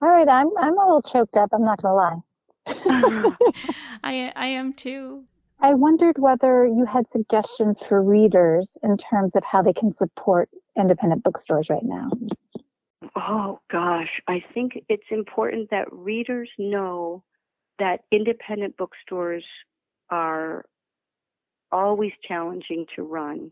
All 0.00 0.08
right, 0.08 0.28
I'm 0.28 0.48
I'm 0.56 0.78
a 0.78 0.84
little 0.84 1.02
choked 1.02 1.36
up. 1.36 1.50
I'm 1.52 1.64
not 1.64 1.82
gonna 1.82 1.94
lie. 1.94 2.18
I 4.04 4.32
I 4.34 4.46
am 4.46 4.72
too. 4.72 5.24
I 5.60 5.74
wondered 5.74 6.18
whether 6.18 6.66
you 6.66 6.84
had 6.84 7.10
suggestions 7.10 7.82
for 7.88 8.02
readers 8.02 8.76
in 8.82 8.96
terms 8.96 9.34
of 9.34 9.44
how 9.44 9.62
they 9.62 9.72
can 9.72 9.92
support 9.92 10.48
independent 10.76 11.24
bookstores 11.24 11.68
right 11.68 11.82
now. 11.82 12.10
Oh 13.16 13.60
gosh, 13.70 14.20
I 14.28 14.44
think 14.54 14.84
it's 14.88 15.10
important 15.10 15.70
that 15.70 15.92
readers 15.92 16.50
know 16.58 17.24
that 17.78 18.00
independent 18.12 18.76
bookstores 18.76 19.44
are 20.10 20.64
always 21.72 22.12
challenging 22.26 22.86
to 22.96 23.02
run. 23.02 23.50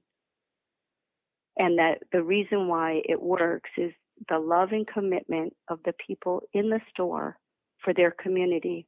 And 1.58 1.78
that 1.78 2.02
the 2.12 2.22
reason 2.22 2.68
why 2.68 3.02
it 3.04 3.20
works 3.20 3.70
is 3.76 3.92
the 4.28 4.38
love 4.38 4.72
and 4.72 4.86
commitment 4.86 5.54
of 5.68 5.80
the 5.84 5.94
people 6.06 6.42
in 6.52 6.70
the 6.70 6.80
store 6.90 7.38
for 7.82 7.94
their 7.94 8.10
community. 8.10 8.86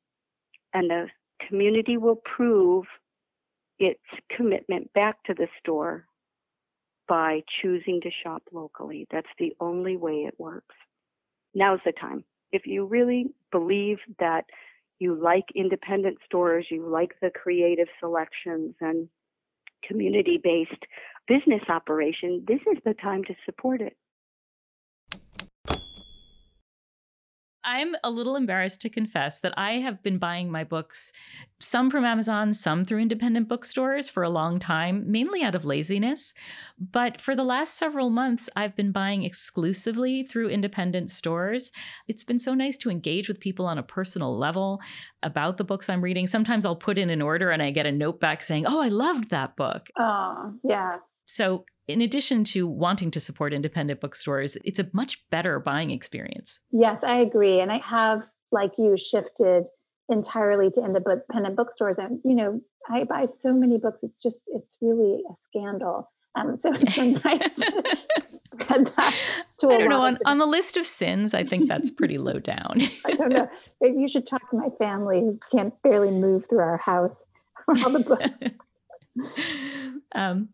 And 0.75 0.91
the 0.91 1.09
community 1.47 1.97
will 1.97 2.17
prove 2.17 2.85
its 3.79 4.03
commitment 4.35 4.93
back 4.93 5.23
to 5.25 5.35
the 5.35 5.49
store 5.59 6.07
by 7.07 7.43
choosing 7.61 8.01
to 8.03 8.11
shop 8.11 8.43
locally. 8.53 9.07
That's 9.11 9.29
the 9.39 9.55
only 9.61 9.97
way 9.97 10.25
it 10.25 10.35
works. 10.39 10.75
Now's 11.55 11.81
the 11.85 11.93
time. 11.93 12.25
If 12.53 12.67
you 12.67 12.85
really 12.85 13.33
believe 13.51 13.99
that 14.19 14.45
you 14.99 15.15
like 15.15 15.45
independent 15.55 16.19
stores, 16.25 16.67
you 16.71 16.87
like 16.87 17.15
the 17.21 17.31
creative 17.31 17.89
selections 18.01 18.75
and 18.81 19.09
community 19.83 20.39
based 20.43 20.85
business 21.27 21.63
operation, 21.69 22.45
this 22.47 22.61
is 22.71 22.79
the 22.85 22.95
time 22.95 23.25
to 23.25 23.35
support 23.45 23.81
it. 23.81 23.97
I'm 27.65 27.95
a 28.03 28.11
little 28.11 28.37
embarrassed 28.37 28.81
to 28.83 28.89
confess 28.89 29.41
that 29.41 29.55
I 29.57 29.75
have 29.75 30.03
been 30.03 30.19
buying 30.19 30.51
my 30.51 30.65
books, 30.65 31.13
some 31.59 31.91
from 31.91 32.05
Amazon, 32.05 32.55
some 32.55 32.85
through 32.85 33.01
independent 33.01 33.49
bookstores 33.49 34.09
for 34.09 34.23
a 34.23 34.29
long 34.29 34.59
time, 34.59 35.11
mainly 35.11 35.43
out 35.43 35.55
of 35.55 35.65
laziness. 35.65 36.35
But 36.79 37.21
for 37.21 37.35
the 37.35 37.45
last 37.45 37.77
several 37.77 38.11
months, 38.11 38.49
I've 38.55 38.77
been 38.77 38.93
buying 38.93 39.25
exclusively 39.25 40.23
through 40.23 40.49
independent 40.49 41.11
stores. 41.11 41.73
It's 42.07 42.25
been 42.25 42.39
so 42.39 42.55
nice 42.55 42.77
to 42.79 42.91
engage 42.91 43.29
with 43.29 43.41
people 43.41 43.67
on 43.67 43.79
a 43.79 43.83
personal 43.83 44.37
level 44.37 44.81
about 45.23 45.57
the 45.57 45.65
books 45.65 45.89
I'm 45.89 46.03
reading. 46.03 46.27
Sometimes 46.27 46.65
I'll 46.65 46.77
put 46.77 46.99
in 46.99 47.11
an 47.11 47.23
order 47.23 47.51
and 47.51 47.63
I 47.63 47.71
get 47.71 47.87
a 47.87 47.93
note 47.93 48.21
back 48.21 48.43
saying, 48.43 48.67
Oh, 48.67 48.81
I 48.81 48.89
loved 48.89 49.31
that 49.31 49.57
book. 49.57 49.89
Oh, 49.99 50.55
yeah. 50.63 50.99
So 51.29 51.65
in 51.87 52.01
addition 52.03 52.45
to 52.45 52.67
wanting 52.67 53.11
to 53.13 53.21
support 53.21 53.53
independent 53.53 54.01
bookstores, 54.01 54.57
it's 54.65 54.79
a 54.79 54.89
much 54.93 55.29
better 55.31 55.61
buying 55.61 55.91
experience. 55.91 56.61
Yes, 56.73 57.03
I 57.03 57.21
agree. 57.21 57.61
And 57.61 57.71
I 57.71 57.79
have, 57.79 58.23
like 58.51 58.73
you, 58.77 58.97
shifted 58.97 59.69
entirely 60.09 60.71
to 60.71 60.85
independent 60.85 61.57
bookstores. 61.57 61.97
And, 61.99 62.21
you 62.25 62.35
know, 62.35 62.61
I 62.91 63.05
buy 63.05 63.27
so 63.41 63.53
many 63.53 63.79
books. 63.79 64.01
It's 64.03 64.23
just, 64.23 64.43
it's 64.47 64.77
really 64.81 65.23
a 65.31 65.35
scandal. 65.47 66.11
Um, 66.35 66.59
so 66.63 66.73
it's 66.81 66.97
nice 66.97 67.57
to 67.57 67.97
spread 68.61 68.93
that 68.97 69.15
to 69.59 69.69
I 69.69 69.79
don't 69.79 69.89
know. 69.89 70.03
On, 70.03 70.19
on 70.27 70.39
the 70.39 70.47
list 70.47 70.77
of 70.77 70.87
sins, 70.87 71.35
I 71.35 71.45
think 71.45 71.69
that's 71.69 71.91
pretty 71.91 72.19
low 72.19 72.39
down. 72.39 72.81
I 73.05 73.13
don't 73.13 73.31
know. 73.31 73.49
Maybe 73.81 74.01
you 74.01 74.09
should 74.09 74.27
talk 74.27 74.49
to 74.51 74.57
my 74.57 74.69
family 74.79 75.21
who 75.21 75.39
can't 75.51 75.75
barely 75.83 76.11
move 76.11 76.49
through 76.49 76.61
our 76.61 76.79
house 76.79 77.25
for 77.65 77.75
all 77.85 77.91
the 77.91 78.01
books. 78.01 79.33
um, 80.15 80.51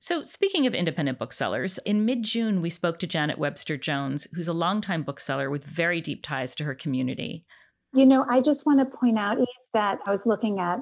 so, 0.00 0.22
speaking 0.22 0.66
of 0.66 0.74
independent 0.74 1.18
booksellers, 1.18 1.78
in 1.78 2.04
mid 2.04 2.22
June, 2.22 2.62
we 2.62 2.70
spoke 2.70 3.00
to 3.00 3.06
Janet 3.06 3.38
Webster 3.38 3.76
Jones, 3.76 4.28
who's 4.34 4.48
a 4.48 4.52
longtime 4.52 5.02
bookseller 5.02 5.50
with 5.50 5.64
very 5.64 6.00
deep 6.00 6.22
ties 6.22 6.54
to 6.56 6.64
her 6.64 6.74
community. 6.74 7.44
You 7.92 8.06
know, 8.06 8.24
I 8.28 8.40
just 8.40 8.64
want 8.64 8.78
to 8.78 8.84
point 8.84 9.18
out 9.18 9.38
that 9.74 9.98
I 10.06 10.10
was 10.10 10.24
looking 10.24 10.60
at 10.60 10.80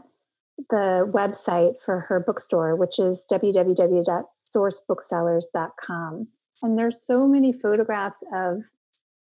the 0.70 1.11
website 1.11 1.75
for 1.85 2.00
her 2.00 2.20
bookstore, 2.20 2.76
which 2.76 2.99
is 2.99 3.25
www.sourcebooksellers.com. 3.30 6.28
And 6.62 6.78
there's 6.78 7.06
so 7.06 7.26
many 7.26 7.52
photographs 7.52 8.18
of 8.35 8.62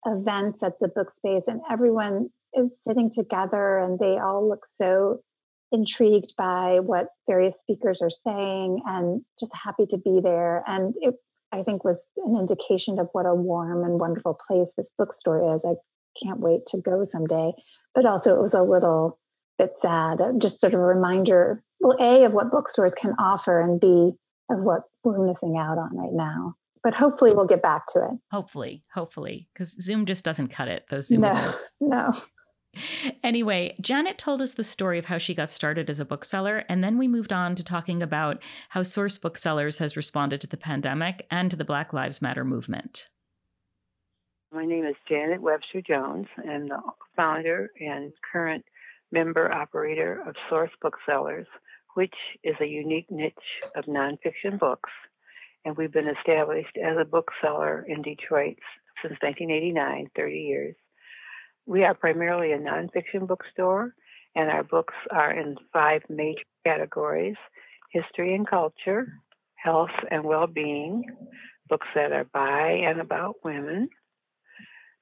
events 0.06 0.64
at 0.64 0.80
the 0.80 0.88
book 0.88 1.14
space, 1.14 1.44
and 1.48 1.62
everyone 1.70 2.30
is 2.54 2.72
sitting 2.88 3.12
together 3.12 3.78
and 3.78 4.00
they 4.00 4.18
all 4.18 4.48
look 4.48 4.66
so 4.74 5.20
intrigued 5.72 6.34
by 6.38 6.80
what 6.82 7.08
various 7.28 7.56
speakers 7.60 8.02
are 8.02 8.10
saying 8.10 8.82
and 8.86 9.22
just 9.40 9.52
happy 9.54 9.86
to 9.88 9.98
be 9.98 10.20
there. 10.22 10.64
And 10.68 10.94
it, 11.02 11.16
I 11.52 11.64
think, 11.64 11.84
was 11.84 12.00
an 12.18 12.38
indication 12.38 13.00
of 13.00 13.10
what 13.12 13.26
a 13.26 13.36
warm 13.36 13.84
and 13.84 14.00
wonderful 14.00 14.38
place 14.48 14.70
this 14.78 14.88
bookstore 14.98 15.56
is. 15.56 15.62
I 15.66 15.76
can't 16.24 16.40
wait 16.40 16.66
to 16.68 16.78
go 16.78 17.06
someday. 17.10 17.52
But 17.96 18.06
also, 18.06 18.36
it 18.36 18.42
was 18.42 18.54
a 18.54 18.62
little 18.62 19.20
bit 19.58 19.74
sad, 19.82 20.22
uh, 20.22 20.32
just 20.38 20.60
sort 20.60 20.74
of 20.74 20.80
a 20.80 20.84
reminder, 20.84 21.64
well, 21.80 21.98
A, 22.00 22.24
of 22.24 22.34
what 22.34 22.52
bookstores 22.52 22.94
can 22.96 23.12
offer, 23.20 23.60
and 23.60 23.80
B, 23.80 24.12
of 24.50 24.60
what 24.60 24.84
we're 25.04 25.26
missing 25.26 25.58
out 25.58 25.78
on 25.78 25.96
right 25.98 26.14
now. 26.14 26.56
But 26.82 26.94
hopefully, 26.94 27.34
we'll 27.34 27.46
get 27.46 27.62
back 27.62 27.88
to 27.94 28.00
it. 28.00 28.20
Hopefully, 28.32 28.84
hopefully, 28.94 29.50
because 29.54 29.72
Zoom 29.84 30.06
just 30.06 30.24
doesn't 30.24 30.48
cut 30.48 30.68
it, 30.68 30.86
those 30.90 31.08
Zoom 31.08 31.22
no, 31.22 31.32
events. 31.32 31.72
No. 31.82 32.14
Anyway, 33.24 33.76
Janet 33.82 34.18
told 34.18 34.42
us 34.42 34.54
the 34.54 34.64
story 34.64 34.98
of 34.98 35.06
how 35.06 35.18
she 35.18 35.36
got 35.36 35.50
started 35.50 35.90
as 35.90 36.00
a 36.00 36.06
bookseller, 36.06 36.64
and 36.70 36.84
then 36.84 36.98
we 36.98 37.08
moved 37.08 37.34
on 37.34 37.56
to 37.56 37.64
talking 37.64 38.02
about 38.02 38.42
how 38.70 38.84
Source 38.84 39.18
Booksellers 39.18 39.78
has 39.78 39.98
responded 39.98 40.42
to 40.42 40.48
the 40.48 40.58
pandemic 40.58 41.26
and 41.30 41.52
to 41.52 41.58
the 41.58 41.66
Black 41.66 41.94
Lives 41.94 42.22
Matter 42.22 42.44
movement. 42.44 43.10
My 44.52 44.66
name 44.66 44.86
is 44.86 44.96
Janet 45.08 45.42
Webster 45.42 45.82
Jones, 45.82 46.28
and 46.38 46.50
I'm 46.50 46.68
the 46.68 46.82
founder 47.16 47.70
and 47.80 48.12
current 48.32 48.66
member 49.12 49.52
operator 49.52 50.24
of 50.28 50.36
Source 50.50 50.72
Booksellers, 50.82 51.48
which 51.94 52.16
is 52.44 52.56
a 52.60 52.66
unique 52.66 53.12
niche 53.12 53.34
of 53.76 53.86
nonfiction 53.86 54.58
books. 54.60 54.90
And 55.66 55.78
we've 55.78 55.92
been 55.92 56.08
established 56.08 56.78
as 56.78 56.98
a 57.00 57.06
bookseller 57.06 57.86
in 57.88 58.02
Detroit 58.02 58.58
since 59.02 59.18
1989, 59.22 60.10
30 60.16 60.36
years. 60.36 60.76
We 61.70 61.84
are 61.84 61.94
primarily 61.94 62.52
a 62.52 62.58
nonfiction 62.58 63.28
bookstore, 63.28 63.94
and 64.36 64.50
our 64.50 64.64
books 64.64 64.96
are 65.12 65.32
in 65.32 65.56
five 65.72 66.02
major 66.10 66.42
categories 66.66 67.36
history 67.92 68.34
and 68.34 68.50
culture, 68.50 69.14
health 69.54 69.92
and 70.10 70.24
well 70.24 70.48
being, 70.48 71.04
books 71.68 71.86
that 71.94 72.12
are 72.12 72.24
by 72.24 72.70
and 72.72 73.00
about 73.00 73.36
women, 73.44 73.88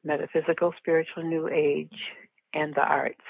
metaphysical, 0.04 0.74
spiritual, 0.78 1.24
new 1.24 1.48
age, 1.48 2.12
and 2.54 2.76
the 2.76 2.82
arts. 2.82 3.24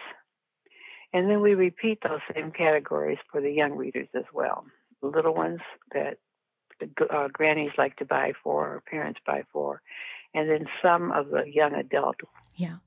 And 1.14 1.30
then 1.30 1.40
we 1.40 1.54
repeat 1.54 2.00
those 2.02 2.22
same 2.34 2.52
categories 2.52 3.20
for 3.32 3.40
the 3.40 3.52
young 3.52 3.74
readers 3.74 4.10
as 4.16 4.26
well. 4.34 4.66
The 5.04 5.10
little 5.10 5.36
ones 5.36 5.60
that 5.94 6.18
uh, 7.14 7.28
grannies 7.32 7.72
like 7.78 7.98
to 7.98 8.06
buy 8.06 8.34
for, 8.44 8.66
or 8.66 8.84
parents 8.90 9.20
buy 9.28 9.44
for, 9.54 9.84
and 10.34 10.50
then 10.50 10.66
some 10.82 11.12
of 11.12 11.30
the 11.30 11.44
young 11.48 11.76
adult. 11.76 12.18
Yeah. 12.56 12.78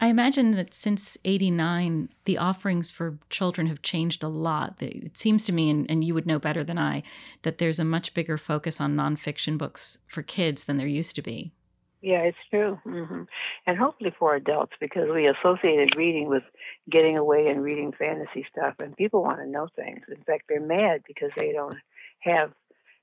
I 0.00 0.08
imagine 0.08 0.52
that 0.52 0.74
since 0.74 1.18
89, 1.24 2.10
the 2.24 2.38
offerings 2.38 2.90
for 2.90 3.18
children 3.30 3.66
have 3.66 3.82
changed 3.82 4.22
a 4.22 4.28
lot. 4.28 4.76
It 4.80 5.18
seems 5.18 5.44
to 5.46 5.52
me, 5.52 5.70
and, 5.70 5.90
and, 5.90 6.04
you 6.04 6.14
would 6.14 6.26
know 6.26 6.38
better 6.38 6.62
than 6.62 6.78
I, 6.78 7.02
that 7.42 7.58
there's 7.58 7.80
a 7.80 7.84
much 7.84 8.14
bigger 8.14 8.38
focus 8.38 8.80
on 8.80 8.94
nonfiction 8.94 9.58
books 9.58 9.98
for 10.06 10.22
kids 10.22 10.64
than 10.64 10.76
there 10.76 10.86
used 10.86 11.16
to 11.16 11.22
be. 11.22 11.52
Yeah, 12.00 12.20
it's 12.20 12.38
true. 12.48 12.78
Mm-hmm. 12.86 13.22
And 13.66 13.78
hopefully 13.78 14.14
for 14.16 14.36
adults, 14.36 14.74
because 14.78 15.10
we 15.12 15.26
associated 15.26 15.96
reading 15.96 16.28
with 16.28 16.44
getting 16.88 17.16
away 17.16 17.48
and 17.48 17.60
reading 17.60 17.92
fantasy 17.92 18.46
stuff, 18.52 18.74
and 18.78 18.96
people 18.96 19.22
want 19.22 19.40
to 19.40 19.48
know 19.48 19.66
things. 19.74 20.04
In 20.08 20.22
fact, 20.22 20.44
they're 20.48 20.60
mad 20.60 21.02
because 21.08 21.30
they 21.36 21.50
don't 21.50 21.74
have 22.20 22.52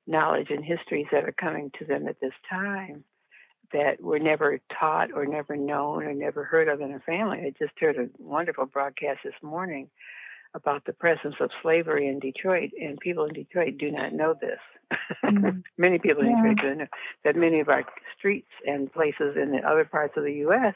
knowledge 0.07 0.49
and 0.49 0.63
histories 0.63 1.07
that 1.11 1.25
are 1.25 1.33
coming 1.33 1.71
to 1.79 1.85
them 1.85 2.07
at 2.07 2.21
this 2.21 2.33
time 2.49 3.03
that 3.73 4.01
were 4.01 4.19
never 4.19 4.59
taught 4.79 5.11
or 5.13 5.25
never 5.25 5.55
known 5.55 6.03
or 6.03 6.13
never 6.13 6.43
heard 6.43 6.67
of 6.67 6.81
in 6.81 6.93
a 6.93 6.99
family. 6.99 7.39
I 7.39 7.53
just 7.57 7.79
heard 7.79 7.97
a 7.97 8.09
wonderful 8.17 8.65
broadcast 8.65 9.19
this 9.23 9.33
morning 9.41 9.89
about 10.53 10.85
the 10.85 10.93
presence 10.93 11.35
of 11.39 11.51
slavery 11.61 12.07
in 12.07 12.19
Detroit, 12.19 12.71
and 12.79 12.97
people 12.99 13.25
in 13.25 13.33
Detroit 13.33 13.77
do 13.77 13.91
not 13.91 14.13
know 14.13 14.33
this. 14.39 14.59
Mm. 15.25 15.63
many 15.77 15.99
people 15.99 16.23
in 16.23 16.29
yeah. 16.29 16.35
Detroit 16.35 16.57
do 16.61 16.75
know 16.75 16.87
that 17.25 17.35
many 17.35 17.59
of 17.59 17.69
our 17.69 17.83
streets 18.17 18.51
and 18.65 18.91
places 18.91 19.35
in 19.35 19.51
the 19.51 19.59
other 19.59 19.83
parts 19.83 20.13
of 20.15 20.23
the 20.23 20.33
U.S. 20.33 20.75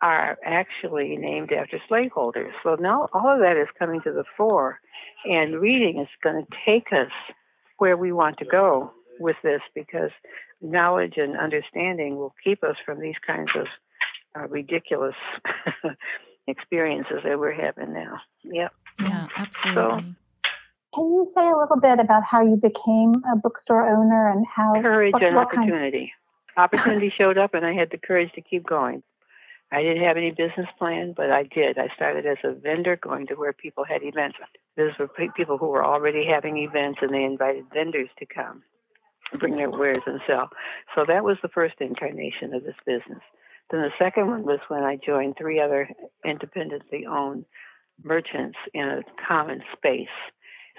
are 0.00 0.38
actually 0.44 1.16
named 1.16 1.52
after 1.52 1.78
slaveholders. 1.88 2.54
So 2.62 2.76
now 2.76 3.08
all 3.12 3.28
of 3.28 3.40
that 3.40 3.58
is 3.58 3.68
coming 3.78 4.00
to 4.02 4.12
the 4.12 4.24
fore, 4.36 4.80
and 5.26 5.60
reading 5.60 6.00
is 6.00 6.08
going 6.22 6.44
to 6.44 6.56
take 6.64 6.92
us 6.92 7.12
where 7.76 7.98
we 7.98 8.12
want 8.12 8.38
to 8.38 8.46
go 8.46 8.92
with 9.18 9.36
this 9.42 9.60
because 9.74 10.10
knowledge 10.60 11.14
and 11.16 11.36
understanding 11.36 12.16
will 12.16 12.34
keep 12.42 12.62
us 12.64 12.76
from 12.84 13.00
these 13.00 13.16
kinds 13.26 13.50
of 13.54 13.66
uh, 14.36 14.48
ridiculous 14.48 15.16
experiences 16.46 17.20
that 17.24 17.38
we're 17.38 17.52
having 17.52 17.92
now. 17.92 18.20
Yep. 18.44 18.72
Yeah, 19.00 19.28
absolutely. 19.36 19.82
So, 19.82 20.14
can 20.94 21.04
you 21.12 21.30
say 21.36 21.46
a 21.46 21.56
little 21.56 21.78
bit 21.80 21.98
about 22.00 22.24
how 22.24 22.42
you 22.42 22.56
became 22.56 23.22
a 23.30 23.36
bookstore 23.36 23.86
owner 23.86 24.30
and 24.30 24.46
how 24.46 24.80
courage 24.80 25.12
what, 25.12 25.22
and 25.22 25.36
what 25.36 25.48
opportunity? 25.48 26.12
Kind 26.56 26.72
of... 26.72 26.78
Opportunity 26.78 27.12
showed 27.14 27.36
up, 27.36 27.52
and 27.52 27.66
I 27.66 27.74
had 27.74 27.90
the 27.90 27.98
courage 27.98 28.32
to 28.34 28.40
keep 28.40 28.66
going. 28.66 29.02
I 29.72 29.82
didn't 29.82 30.04
have 30.04 30.16
any 30.16 30.30
business 30.30 30.68
plan, 30.78 31.12
but 31.16 31.30
I 31.30 31.42
did. 31.42 31.76
I 31.76 31.88
started 31.94 32.24
as 32.24 32.38
a 32.44 32.52
vendor, 32.52 32.96
going 32.96 33.26
to 33.26 33.34
where 33.34 33.52
people 33.52 33.84
had 33.84 34.02
events. 34.02 34.38
Those 34.76 34.92
were 34.98 35.08
people 35.08 35.58
who 35.58 35.66
were 35.66 35.84
already 35.84 36.24
having 36.24 36.56
events, 36.58 37.00
and 37.02 37.12
they 37.12 37.24
invited 37.24 37.64
vendors 37.74 38.08
to 38.18 38.26
come, 38.26 38.62
bring 39.38 39.56
their 39.56 39.70
wares 39.70 40.02
and 40.06 40.20
sell. 40.26 40.50
So 40.94 41.04
that 41.06 41.24
was 41.24 41.36
the 41.42 41.48
first 41.48 41.74
incarnation 41.80 42.54
of 42.54 42.64
this 42.64 42.76
business. 42.84 43.22
Then 43.70 43.80
the 43.80 43.90
second 43.98 44.28
one 44.28 44.44
was 44.44 44.60
when 44.68 44.84
I 44.84 44.96
joined 44.96 45.36
three 45.36 45.60
other 45.60 45.88
independently 46.24 47.06
owned 47.06 47.44
merchants 48.02 48.58
in 48.74 48.84
a 48.88 49.02
common 49.26 49.62
space. 49.76 50.08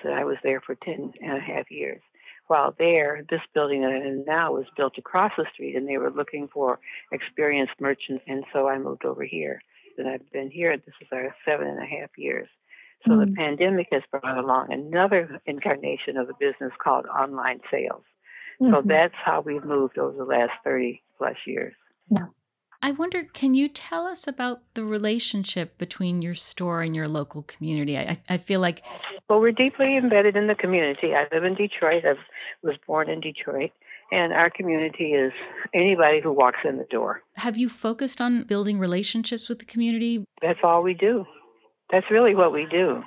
So 0.03 0.09
I 0.09 0.23
was 0.23 0.37
there 0.43 0.61
for 0.61 0.75
10 0.75 1.13
and 1.21 1.37
a 1.37 1.41
half 1.41 1.69
years. 1.69 2.01
While 2.47 2.73
there, 2.79 3.25
this 3.29 3.41
building 3.53 3.81
that 3.81 3.91
I'm 3.91 4.03
in 4.03 4.23
now 4.25 4.53
was 4.53 4.65
built 4.77 4.97
across 4.97 5.33
the 5.37 5.45
street 5.53 5.75
and 5.75 5.87
they 5.87 5.97
were 5.97 6.11
looking 6.11 6.47
for 6.47 6.79
experienced 7.11 7.73
merchants. 7.81 8.23
And 8.25 8.45
so 8.53 8.69
I 8.69 8.77
moved 8.77 9.03
over 9.03 9.23
here. 9.23 9.61
And 9.97 10.07
I've 10.07 10.31
been 10.31 10.51
here, 10.51 10.77
this 10.77 10.95
is 11.01 11.07
our 11.11 11.35
seven 11.43 11.67
and 11.67 11.81
a 11.81 11.85
half 11.85 12.11
years. 12.17 12.47
So 13.05 13.11
mm-hmm. 13.11 13.31
the 13.31 13.35
pandemic 13.35 13.87
has 13.91 14.03
brought 14.11 14.37
along 14.37 14.71
another 14.71 15.41
incarnation 15.45 16.15
of 16.15 16.27
the 16.27 16.35
business 16.39 16.71
called 16.81 17.05
online 17.07 17.59
sales. 17.69 18.03
Mm-hmm. 18.61 18.73
So 18.73 18.81
that's 18.85 19.13
how 19.15 19.41
we've 19.41 19.63
moved 19.63 19.97
over 19.97 20.17
the 20.17 20.23
last 20.23 20.51
30 20.63 21.01
plus 21.17 21.35
years. 21.45 21.73
Yeah. 22.09 22.27
I 22.81 22.91
wonder, 22.91 23.23
can 23.23 23.55
you 23.55 23.69
tell 23.69 24.05
us 24.05 24.27
about 24.27 24.61
the 24.75 24.85
relationship 24.85 25.77
between 25.77 26.21
your 26.21 26.35
store 26.35 26.81
and 26.81 26.95
your 26.95 27.07
local 27.07 27.41
community? 27.41 27.97
I, 27.97 28.21
I 28.29 28.37
feel 28.37 28.59
like. 28.59 28.83
Well, 29.27 29.39
we're 29.39 29.51
deeply 29.51 29.97
embedded 29.97 30.35
in 30.35 30.47
the 30.47 30.55
community. 30.55 31.15
I 31.15 31.27
live 31.31 31.43
in 31.43 31.55
Detroit. 31.55 32.05
I 32.05 32.13
was 32.61 32.75
born 32.85 33.09
in 33.09 33.19
Detroit. 33.19 33.71
And 34.11 34.31
our 34.31 34.49
community 34.49 35.13
is 35.13 35.33
anybody 35.73 36.21
who 36.21 36.31
walks 36.31 36.59
in 36.63 36.77
the 36.77 36.85
door. 36.85 37.23
Have 37.35 37.57
you 37.57 37.67
focused 37.67 38.21
on 38.21 38.43
building 38.43 38.79
relationships 38.79 39.49
with 39.49 39.59
the 39.59 39.65
community? 39.65 40.23
That's 40.41 40.59
all 40.63 40.81
we 40.81 40.93
do. 40.93 41.25
That's 41.91 42.09
really 42.09 42.35
what 42.35 42.53
we 42.53 42.67
do 42.67 43.03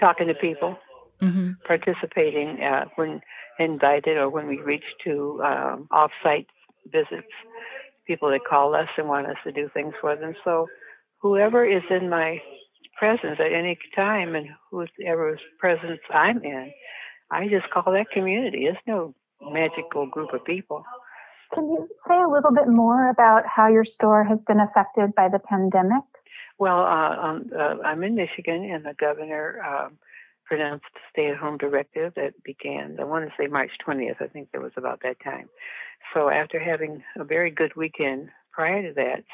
talking 0.00 0.28
to 0.28 0.34
people, 0.34 0.78
mm-hmm. 1.20 1.52
participating 1.66 2.62
uh, 2.62 2.86
when 2.94 3.20
invited 3.58 4.16
or 4.16 4.28
when 4.28 4.46
we 4.46 4.58
reach 4.58 4.84
to 5.04 5.42
um, 5.44 5.88
off 5.90 6.10
site 6.22 6.46
visits 6.90 7.28
people 8.06 8.30
that 8.30 8.44
call 8.48 8.74
us 8.74 8.88
and 8.96 9.08
want 9.08 9.26
us 9.26 9.36
to 9.44 9.52
do 9.52 9.70
things 9.72 9.94
for 10.00 10.16
them. 10.16 10.34
So 10.44 10.66
whoever 11.18 11.64
is 11.64 11.82
in 11.90 12.08
my 12.08 12.40
presence 12.96 13.38
at 13.38 13.52
any 13.52 13.78
time 13.94 14.34
and 14.34 14.48
whoever's 14.70 15.40
presence 15.58 16.00
I'm 16.10 16.42
in, 16.42 16.72
I 17.30 17.48
just 17.48 17.70
call 17.70 17.92
that 17.92 18.10
community. 18.10 18.64
It's 18.64 18.78
no 18.86 19.14
magical 19.42 20.06
group 20.06 20.32
of 20.32 20.44
people. 20.44 20.84
Can 21.52 21.64
you 21.70 21.88
say 22.06 22.16
a 22.16 22.28
little 22.28 22.50
bit 22.50 22.68
more 22.68 23.08
about 23.10 23.44
how 23.46 23.68
your 23.68 23.84
store 23.84 24.24
has 24.24 24.38
been 24.46 24.60
affected 24.60 25.14
by 25.14 25.28
the 25.28 25.38
pandemic? 25.38 26.02
Well, 26.58 26.80
uh, 26.80 27.16
um, 27.16 27.50
uh, 27.56 27.76
I'm 27.84 28.02
in 28.02 28.16
Michigan, 28.16 28.64
and 28.64 28.84
the 28.84 28.94
governor 28.94 29.62
um, 29.64 29.98
pronounced 30.48 30.86
stay-at-home 31.12 31.58
directive 31.58 32.14
that 32.16 32.42
began. 32.42 32.96
I 32.98 33.04
want 33.04 33.26
to 33.26 33.34
say 33.38 33.46
March 33.46 33.72
20th. 33.86 34.20
I 34.20 34.26
think 34.26 34.48
it 34.52 34.58
was 34.58 34.72
about 34.76 35.02
that 35.02 35.22
time. 35.22 35.48
So 36.14 36.30
after 36.30 36.58
having 36.58 37.04
a 37.16 37.24
very 37.24 37.50
good 37.50 37.76
weekend 37.76 38.30
prior 38.50 38.88
to 38.88 38.94
that, 38.94 39.24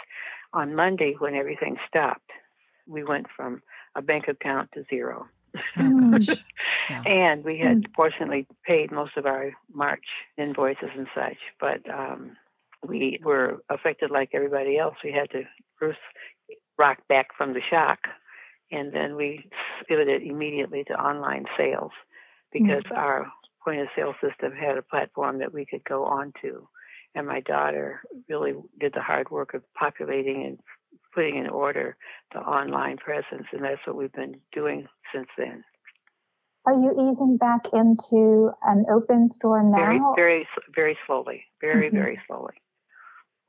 on 0.53 0.75
Monday 0.75 1.15
when 1.19 1.35
everything 1.35 1.77
stopped, 1.89 2.31
we 2.87 3.05
went 3.05 3.27
from 3.35 3.63
a 3.95 4.03
bank 4.03 4.29
account 4.29 4.71
to 4.73 4.85
zero. 4.91 5.27
Oh, 5.79 6.19
yeah. 6.91 7.03
and 7.07 7.45
we 7.45 7.59
had 7.59 7.83
mm. 7.83 7.95
fortunately 7.95 8.47
paid 8.67 8.91
most 8.91 9.17
of 9.17 9.25
our 9.25 9.53
March 9.73 10.05
invoices 10.37 10.91
and 10.97 11.07
such, 11.15 11.39
but 11.61 11.81
um, 11.89 12.37
we 12.87 13.21
were 13.23 13.63
affected 13.71 14.11
like 14.11 14.31
everybody 14.33 14.79
else. 14.79 14.97
We 15.05 15.13
had 15.13 15.31
to 15.31 15.45
first 15.79 16.01
rock 16.77 16.99
back 17.09 17.29
from 17.37 17.55
the 17.55 17.63
shock 17.63 18.01
and 18.71 18.93
then 18.93 19.17
we 19.17 19.49
pivoted 19.89 20.23
immediately 20.23 20.85
to 20.85 20.95
online 20.95 21.45
sales 21.57 21.93
because 22.53 22.83
mm-hmm. 22.85 22.97
our 22.97 23.27
point 23.65 23.81
of 23.81 23.89
sale 23.97 24.15
system 24.21 24.53
had 24.53 24.77
a 24.77 24.83
platform 24.83 25.39
that 25.39 25.53
we 25.53 25.67
could 25.67 25.85
go 25.85 26.05
onto. 26.05 26.67
And 27.15 27.27
my 27.27 27.41
daughter 27.41 28.01
really 28.29 28.55
did 28.81 28.93
the 28.93 29.01
hard 29.01 29.31
work 29.31 29.55
of 29.55 29.63
populating 29.75 30.45
and 30.45 30.59
putting 31.15 31.37
in 31.37 31.49
order 31.49 31.97
the 32.33 32.41
online 32.41 32.97
presence, 32.97 33.47
and 33.53 33.63
that's 33.63 33.81
what 33.87 33.97
we've 33.97 34.13
been 34.13 34.41
doing 34.53 34.87
since 35.15 35.29
then. 35.39 35.63
Are 36.67 36.73
you 36.73 36.93
easing 36.93 37.37
back 37.37 37.67
into 37.73 38.51
an 38.65 38.87
open 38.91 39.31
store 39.31 39.63
now? 39.63 39.77
Very, 39.77 40.01
very, 40.17 40.49
very 40.75 40.99
slowly. 41.07 41.45
Very, 41.61 41.89
mm-hmm. 41.89 41.97
very 41.97 42.21
slowly. 42.27 42.55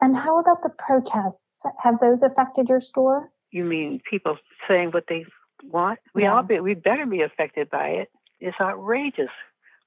And 0.01 0.15
how 0.15 0.39
about 0.39 0.61
the 0.61 0.69
protests? 0.77 1.39
Have 1.81 1.99
those 1.99 2.21
affected 2.21 2.67
your 2.69 2.81
store? 2.81 3.31
You 3.55 3.63
mean 3.63 4.01
people 4.11 4.37
saying 4.67 4.91
what 4.91 5.05
they 5.07 5.25
want? 5.63 5.99
We 6.13 6.23
yeah. 6.23 6.35
all 6.35 6.43
be, 6.43 6.59
we 6.59 6.73
better 6.73 7.05
be 7.05 7.21
affected 7.21 7.69
by 7.69 7.87
it. 8.01 8.09
It's 8.41 8.59
outrageous 8.59 9.29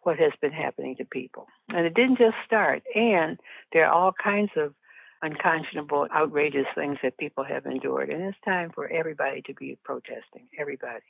what 0.05 0.19
has 0.19 0.33
been 0.41 0.53
happening 0.53 0.97
to 0.97 1.05
people. 1.05 1.49
And 1.69 1.85
it 1.85 1.93
didn't 1.93 2.17
just 2.17 2.37
start. 2.47 2.83
And 2.95 3.39
there 3.75 3.85
are 3.85 3.93
all 3.93 4.13
kinds 4.13 4.53
of 4.57 4.73
unconscionable, 5.21 6.07
outrageous 6.17 6.65
things 6.75 6.97
that 7.03 7.19
people 7.19 7.45
have 7.45 7.67
endured. 7.67 8.09
And 8.09 8.23
it's 8.23 8.39
time 8.43 8.71
for 8.75 8.89
everybody 8.89 9.43
to 9.43 9.53
be 9.53 9.77
protesting. 9.85 10.49
Everybody. 10.59 11.05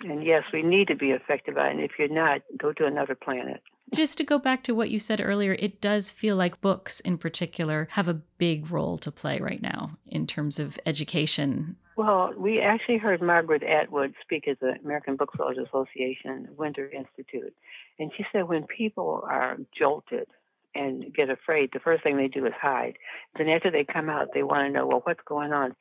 And 0.00 0.26
yes, 0.26 0.42
we 0.52 0.64
need 0.64 0.88
to 0.88 0.96
be 0.96 1.12
affected 1.12 1.54
by 1.54 1.68
it. 1.68 1.76
And 1.76 1.80
if 1.82 1.92
you're 2.00 2.08
not, 2.08 2.40
go 2.58 2.72
to 2.72 2.84
another 2.84 3.14
planet. 3.14 3.62
Just 3.94 4.18
to 4.18 4.24
go 4.24 4.38
back 4.38 4.64
to 4.64 4.74
what 4.74 4.90
you 4.90 4.98
said 4.98 5.20
earlier, 5.20 5.56
it 5.58 5.80
does 5.80 6.10
feel 6.10 6.36
like 6.36 6.60
books 6.60 7.00
in 7.00 7.16
particular 7.16 7.88
have 7.92 8.08
a 8.08 8.14
big 8.14 8.70
role 8.70 8.98
to 8.98 9.12
play 9.12 9.38
right 9.38 9.62
now 9.62 9.96
in 10.06 10.26
terms 10.26 10.58
of 10.58 10.78
education. 10.84 11.76
Well, 11.96 12.32
we 12.36 12.60
actually 12.60 12.98
heard 12.98 13.22
Margaret 13.22 13.62
Atwood 13.62 14.14
speak 14.20 14.48
at 14.48 14.58
the 14.58 14.74
American 14.84 15.14
Booksellers 15.14 15.58
Association 15.58 16.48
Winter 16.56 16.90
Institute. 16.90 17.54
And 18.00 18.10
she 18.16 18.26
said 18.32 18.48
when 18.48 18.64
people 18.64 19.24
are 19.30 19.58
jolted 19.76 20.26
and 20.74 21.14
get 21.14 21.30
afraid, 21.30 21.70
the 21.72 21.78
first 21.78 22.02
thing 22.02 22.16
they 22.16 22.26
do 22.26 22.46
is 22.46 22.52
hide. 22.60 22.98
Then 23.38 23.48
after 23.48 23.70
they 23.70 23.84
come 23.84 24.08
out, 24.08 24.30
they 24.34 24.42
want 24.42 24.66
to 24.66 24.72
know, 24.72 24.88
well, 24.88 25.02
what's 25.04 25.22
going 25.24 25.52
on? 25.52 25.76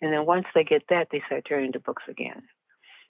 And 0.00 0.12
then 0.12 0.24
once 0.24 0.46
they 0.54 0.62
get 0.62 0.84
that, 0.88 1.08
they 1.10 1.20
start 1.26 1.44
turning 1.48 1.72
to 1.72 1.80
books 1.80 2.04
again. 2.08 2.42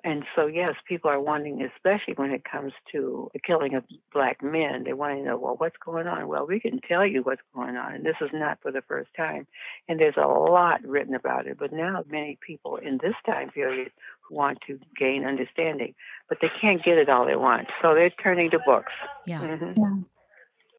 And 0.06 0.24
so, 0.36 0.46
yes, 0.46 0.74
people 0.86 1.10
are 1.10 1.20
wanting, 1.20 1.60
especially 1.62 2.14
when 2.14 2.30
it 2.30 2.44
comes 2.44 2.72
to 2.92 3.28
the 3.32 3.40
killing 3.40 3.74
of 3.74 3.82
black 4.14 4.40
men, 4.40 4.84
they 4.84 4.92
want 4.92 5.18
to 5.18 5.24
know, 5.24 5.36
well, 5.36 5.56
what's 5.58 5.76
going 5.84 6.06
on? 6.06 6.28
Well, 6.28 6.46
we 6.46 6.60
can 6.60 6.80
tell 6.80 7.04
you 7.04 7.22
what's 7.24 7.42
going 7.52 7.76
on. 7.76 7.92
And 7.92 8.06
this 8.06 8.14
is 8.20 8.30
not 8.32 8.58
for 8.62 8.70
the 8.70 8.82
first 8.82 9.10
time. 9.16 9.48
And 9.88 9.98
there's 9.98 10.16
a 10.16 10.24
lot 10.24 10.86
written 10.86 11.16
about 11.16 11.48
it. 11.48 11.58
But 11.58 11.72
now, 11.72 12.04
many 12.08 12.38
people 12.40 12.76
in 12.76 12.98
this 13.02 13.16
time 13.26 13.50
period 13.50 13.90
want 14.30 14.60
to 14.68 14.78
gain 14.96 15.24
understanding, 15.24 15.96
but 16.28 16.38
they 16.40 16.50
can't 16.50 16.84
get 16.84 16.98
it 16.98 17.08
all 17.08 17.26
they 17.26 17.34
want. 17.34 17.66
So 17.82 17.92
they're 17.94 18.10
turning 18.10 18.52
to 18.52 18.60
books. 18.64 18.92
Yeah. 19.26 19.40
Mm-hmm. 19.40 19.82
yeah. 19.82 19.96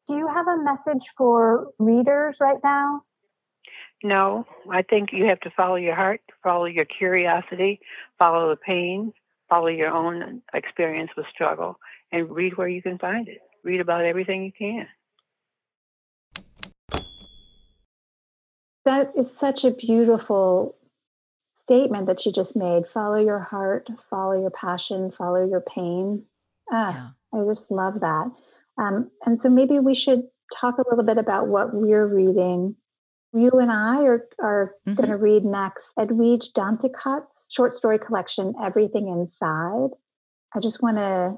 Do 0.06 0.16
you 0.16 0.26
have 0.26 0.48
a 0.48 0.56
message 0.56 1.06
for 1.18 1.68
readers 1.78 2.38
right 2.40 2.60
now? 2.64 3.02
No, 4.02 4.46
I 4.70 4.82
think 4.82 5.12
you 5.12 5.26
have 5.26 5.40
to 5.40 5.50
follow 5.50 5.74
your 5.74 5.96
heart, 5.96 6.20
follow 6.42 6.66
your 6.66 6.84
curiosity, 6.84 7.80
follow 8.18 8.48
the 8.50 8.56
pain, 8.56 9.12
follow 9.48 9.68
your 9.68 9.90
own 9.90 10.42
experience 10.54 11.10
with 11.16 11.26
struggle, 11.28 11.78
and 12.12 12.30
read 12.30 12.56
where 12.56 12.68
you 12.68 12.82
can 12.82 12.98
find 12.98 13.28
it. 13.28 13.40
Read 13.64 13.80
about 13.80 14.04
everything 14.04 14.44
you 14.44 14.52
can. 14.52 14.86
That 18.84 19.12
is 19.16 19.30
such 19.36 19.64
a 19.64 19.70
beautiful 19.70 20.76
statement 21.60 22.06
that 22.06 22.24
you 22.24 22.32
just 22.32 22.56
made. 22.56 22.84
Follow 22.94 23.22
your 23.22 23.40
heart, 23.40 23.88
follow 24.08 24.40
your 24.40 24.50
passion, 24.50 25.12
follow 25.16 25.46
your 25.46 25.60
pain. 25.60 26.24
Ah, 26.72 27.12
yeah. 27.32 27.40
I 27.40 27.44
just 27.44 27.70
love 27.70 28.00
that. 28.00 28.30
Um, 28.78 29.10
and 29.26 29.40
so 29.40 29.50
maybe 29.50 29.78
we 29.78 29.94
should 29.94 30.22
talk 30.58 30.78
a 30.78 30.88
little 30.88 31.04
bit 31.04 31.18
about 31.18 31.48
what 31.48 31.74
we're 31.74 32.06
reading. 32.06 32.76
You 33.34 33.50
and 33.50 33.70
I 33.70 34.04
are, 34.04 34.26
are 34.42 34.74
mm-hmm. 34.86 34.94
going 34.94 35.10
to 35.10 35.16
read 35.16 35.44
next 35.44 35.88
Edwidge 35.98 36.52
Danticat's 36.54 37.37
short 37.48 37.74
story 37.74 37.98
collection, 37.98 38.54
Everything 38.62 39.08
Inside. 39.08 39.90
I 40.54 40.60
just 40.60 40.82
want 40.82 40.98
to 40.98 41.36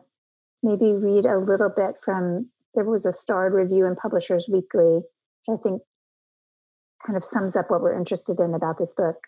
maybe 0.62 0.92
read 0.92 1.27
a 1.27 1.38
little 1.38 1.70
bit 1.75 1.96
from 2.05 2.51
there 2.75 2.85
was 2.85 3.07
a 3.07 3.12
starred 3.12 3.53
review 3.53 3.87
in 3.87 3.96
Publishers 3.96 4.46
Weekly, 4.49 5.01
which 5.01 5.49
I 5.49 5.57
think 5.62 5.83
kind 7.05 7.16
of 7.16 7.25
sums 7.25 7.57
up 7.57 7.70
what 7.70 7.81
we're 7.81 7.99
interested 7.99 8.38
in 8.38 8.55
about 8.55 8.79
this 8.79 8.92
book. 8.96 9.25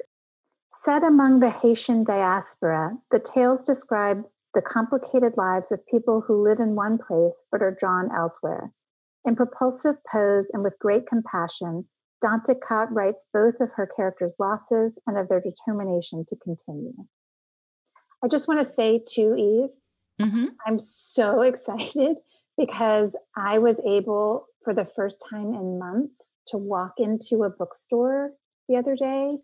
Set 0.83 1.03
among 1.03 1.41
the 1.41 1.51
Haitian 1.51 2.05
diaspora, 2.05 2.93
the 3.11 3.21
tales 3.21 3.63
describe 3.63 4.25
the 4.55 4.63
complicated 4.63 5.37
lives 5.37 5.73
of 5.73 5.87
people 5.87 6.21
who 6.21 6.43
live 6.43 6.61
in 6.61 6.75
one 6.75 6.99
place 6.99 7.45
but 7.51 7.63
are 7.63 7.77
drawn 7.79 8.11
elsewhere. 8.15 8.73
In 9.25 9.37
propulsive 9.37 9.97
pose 10.05 10.49
and 10.53 10.63
with 10.63 10.79
great 10.79 11.07
compassion, 11.07 11.87
Danticat 12.23 12.89
writes 12.91 13.27
both 13.33 13.55
of 13.61 13.71
her 13.75 13.87
characters' 13.87 14.37
losses 14.39 14.93
and 15.07 15.19
of 15.19 15.29
their 15.29 15.41
determination 15.41 16.25
to 16.29 16.37
continue. 16.37 16.95
I 18.25 18.29
just 18.29 18.47
want 18.47 18.67
to 18.67 18.75
say 18.75 19.03
to 19.15 19.35
Eve, 19.35 19.71
mm-hmm. 20.21 20.45
I'm 20.67 20.81
so 20.81 21.43
excited 21.43 22.17
because 22.57 23.11
I 23.37 23.59
was 23.59 23.77
able 23.87 24.47
for 24.65 24.75
the 24.75 24.87
first 24.95 25.19
time 25.29 25.55
in 25.55 25.79
months 25.79 26.15
to 26.49 26.59
walk 26.59 26.95
into 26.99 27.45
a 27.45 27.51
bookstore 27.51 28.31
the 28.69 28.77
other 28.77 28.95
day 28.97 29.37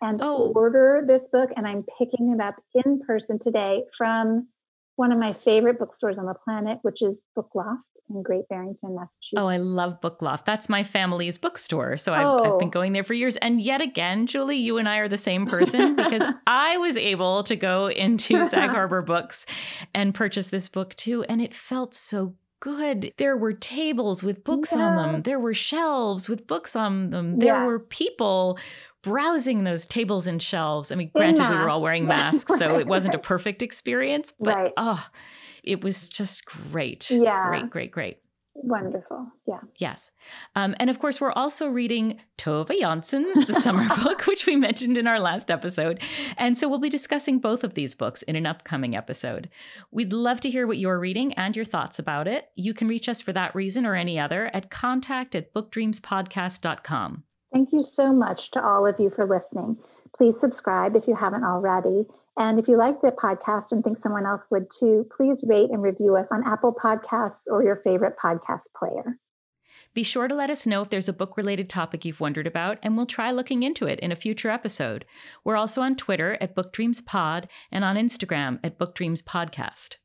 and 0.00 0.20
oh. 0.22 0.52
order 0.54 1.04
this 1.06 1.28
book. 1.32 1.50
And 1.56 1.66
I'm 1.66 1.84
picking 1.98 2.32
it 2.32 2.40
up 2.40 2.56
in 2.74 3.00
person 3.00 3.38
today 3.38 3.84
from 3.96 4.48
one 4.96 5.12
of 5.12 5.18
my 5.18 5.32
favorite 5.32 5.78
bookstores 5.78 6.18
on 6.18 6.26
the 6.26 6.34
planet, 6.34 6.78
which 6.82 7.02
is 7.02 7.18
Book 7.34 7.50
Loft 7.54 7.82
in 8.10 8.22
Great 8.22 8.48
Barrington, 8.48 8.94
Massachusetts. 8.94 9.34
Oh, 9.36 9.46
I 9.46 9.56
love 9.56 10.00
Book 10.00 10.22
Loft. 10.22 10.46
That's 10.46 10.68
my 10.68 10.84
family's 10.84 11.38
bookstore. 11.38 11.96
So 11.96 12.14
I've, 12.14 12.26
oh. 12.26 12.54
I've, 12.54 12.58
been 12.58 12.68
oh. 12.68 12.70
going 12.70 12.92
there 12.92 13.04
for 13.04 13.14
years. 13.14 13.36
And 13.36 13.60
yet 13.60 13.80
again, 13.80 14.26
Julie, 14.26 14.56
you 14.56 14.78
and 14.78 14.88
I 14.88 14.98
are 14.98 15.08
the 15.08 15.16
same 15.16 15.46
person 15.46 15.96
because 15.96 16.22
I 16.46 16.76
was 16.76 16.96
able 16.96 17.42
to 17.44 17.56
go 17.56 17.88
into 17.88 18.42
Sag 18.42 18.70
Harbor 18.74 19.02
Books 19.02 19.46
and 19.94 20.14
purchase 20.14 20.48
this 20.48 20.68
book 20.68 20.94
too. 20.94 21.24
And 21.24 21.42
it 21.42 21.54
felt 21.54 21.94
so 21.94 22.36
good. 22.64 23.12
There 23.18 23.36
were 23.36 23.52
tables 23.52 24.24
with 24.24 24.42
books 24.42 24.72
yeah. 24.72 24.82
on 24.82 24.96
them. 24.96 25.22
There 25.22 25.38
were 25.38 25.52
shelves 25.52 26.30
with 26.30 26.46
books 26.46 26.74
on 26.74 27.10
them. 27.10 27.38
There 27.38 27.54
yeah. 27.54 27.66
were 27.66 27.78
people 27.78 28.58
browsing 29.02 29.64
those 29.64 29.84
tables 29.84 30.26
and 30.26 30.42
shelves. 30.42 30.90
I 30.90 30.94
mean, 30.94 31.10
granted, 31.14 31.46
we 31.50 31.56
were 31.56 31.68
all 31.68 31.82
wearing 31.82 32.06
masks, 32.06 32.58
so 32.58 32.78
it 32.78 32.86
wasn't 32.94 33.14
a 33.14 33.18
perfect 33.18 33.62
experience, 33.62 34.32
but 34.32 34.56
right. 34.56 34.72
oh, 34.78 35.06
it 35.62 35.84
was 35.84 36.08
just 36.08 36.46
great. 36.46 37.10
Yeah. 37.10 37.48
Great, 37.48 37.70
great, 37.70 37.90
great. 37.90 38.18
Wonderful. 38.56 39.26
Yeah. 39.46 39.60
Yes. 39.76 40.12
Um, 40.54 40.74
and 40.78 40.88
of 40.88 40.98
course, 40.98 41.20
we're 41.20 41.32
also 41.32 41.68
reading 41.68 42.20
Tove 42.38 42.70
Jansson's 42.70 43.46
The 43.46 43.52
Summer 43.52 43.86
Book, 44.02 44.22
which 44.26 44.46
we 44.46 44.54
mentioned 44.54 44.96
in 44.96 45.06
our 45.06 45.18
last 45.18 45.50
episode. 45.50 46.00
And 46.36 46.56
so 46.56 46.68
we'll 46.68 46.78
be 46.78 46.88
discussing 46.88 47.40
both 47.40 47.64
of 47.64 47.74
these 47.74 47.94
books 47.94 48.22
in 48.22 48.36
an 48.36 48.46
upcoming 48.46 48.94
episode. 48.94 49.50
We'd 49.90 50.12
love 50.12 50.40
to 50.40 50.50
hear 50.50 50.66
what 50.66 50.78
you're 50.78 51.00
reading 51.00 51.34
and 51.34 51.56
your 51.56 51.64
thoughts 51.64 51.98
about 51.98 52.28
it. 52.28 52.50
You 52.54 52.74
can 52.74 52.88
reach 52.88 53.08
us 53.08 53.20
for 53.20 53.32
that 53.32 53.54
reason 53.54 53.84
or 53.84 53.96
any 53.96 54.18
other 54.18 54.50
at 54.54 54.70
contact 54.70 55.34
at 55.34 55.52
bookdreamspodcast.com. 55.52 57.24
Thank 57.52 57.72
you 57.72 57.82
so 57.82 58.12
much 58.12 58.50
to 58.52 58.64
all 58.64 58.86
of 58.86 58.98
you 58.98 59.10
for 59.10 59.26
listening. 59.26 59.78
Please 60.16 60.38
subscribe 60.38 60.94
if 60.96 61.08
you 61.08 61.16
haven't 61.16 61.44
already. 61.44 62.06
And 62.36 62.58
if 62.58 62.66
you 62.66 62.76
like 62.76 63.00
the 63.00 63.12
podcast 63.12 63.70
and 63.70 63.82
think 63.84 63.98
someone 63.98 64.26
else 64.26 64.44
would 64.50 64.66
too, 64.70 65.06
please 65.10 65.44
rate 65.46 65.70
and 65.70 65.82
review 65.82 66.16
us 66.16 66.28
on 66.32 66.46
Apple 66.46 66.74
Podcasts 66.74 67.48
or 67.48 67.62
your 67.62 67.76
favorite 67.76 68.16
podcast 68.22 68.66
player. 68.76 69.18
Be 69.92 70.02
sure 70.02 70.26
to 70.26 70.34
let 70.34 70.50
us 70.50 70.66
know 70.66 70.82
if 70.82 70.88
there's 70.88 71.08
a 71.08 71.12
book 71.12 71.36
related 71.36 71.70
topic 71.70 72.04
you've 72.04 72.20
wondered 72.20 72.48
about, 72.48 72.78
and 72.82 72.96
we'll 72.96 73.06
try 73.06 73.30
looking 73.30 73.62
into 73.62 73.86
it 73.86 74.00
in 74.00 74.10
a 74.10 74.16
future 74.16 74.50
episode. 74.50 75.04
We're 75.44 75.56
also 75.56 75.82
on 75.82 75.94
Twitter 75.94 76.36
at 76.40 76.56
Book 76.56 76.72
Dreams 76.72 77.00
Pod 77.00 77.48
and 77.70 77.84
on 77.84 77.94
Instagram 77.94 78.58
at 78.64 78.78
BookDreamsPodcast. 78.78 79.98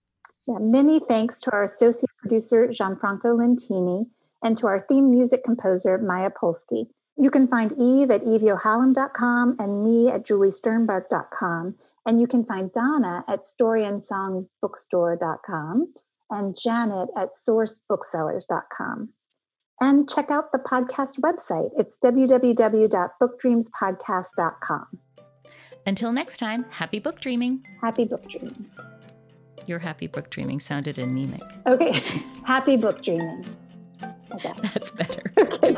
Yeah, 0.47 0.59
many 0.59 0.99
thanks 0.99 1.39
to 1.41 1.51
our 1.51 1.63
associate 1.63 2.09
producer, 2.19 2.67
Gianfranco 2.67 3.35
Lentini, 3.35 4.05
and 4.43 4.55
to 4.57 4.67
our 4.67 4.85
theme 4.87 5.09
music 5.09 5.43
composer, 5.43 5.97
Maya 5.97 6.29
Polsky. 6.29 6.85
You 7.17 7.31
can 7.31 7.47
find 7.47 7.71
Eve 7.73 8.11
at 8.11 8.23
eveyohalem.com 8.23 9.55
and 9.59 9.83
me 9.83 10.09
at 10.09 10.25
juliesternberg.com. 10.25 11.75
And 12.05 12.21
you 12.21 12.27
can 12.27 12.45
find 12.45 12.71
Donna 12.71 13.25
at 13.27 13.47
storyandsongbookstore.com 13.59 15.93
and 16.29 16.55
Janet 16.62 17.09
at 17.17 17.29
sourcebooksellers.com. 17.35 19.09
And 19.81 20.09
check 20.09 20.29
out 20.29 20.51
the 20.51 20.59
podcast 20.59 21.19
website. 21.19 21.69
It's 21.77 21.97
www.bookdreamspodcast.com. 22.03 24.85
Until 25.85 26.12
next 26.12 26.35
time, 26.38 26.65
happy 26.69 26.99
book 26.99 27.21
dreaming. 27.21 27.65
Happy 27.81 28.03
book 28.03 28.29
dreaming. 28.29 28.69
Your 29.65 29.79
happy 29.79 30.07
book 30.07 30.29
dreaming 30.29 30.59
sounded 30.59 30.99
anemic. 30.99 31.41
Okay. 31.65 32.03
happy 32.45 32.75
book 32.75 33.01
dreaming. 33.01 33.45
Okay. 34.33 34.51
That's 34.62 34.91
better. 34.91 35.31
Okay. 35.38 35.75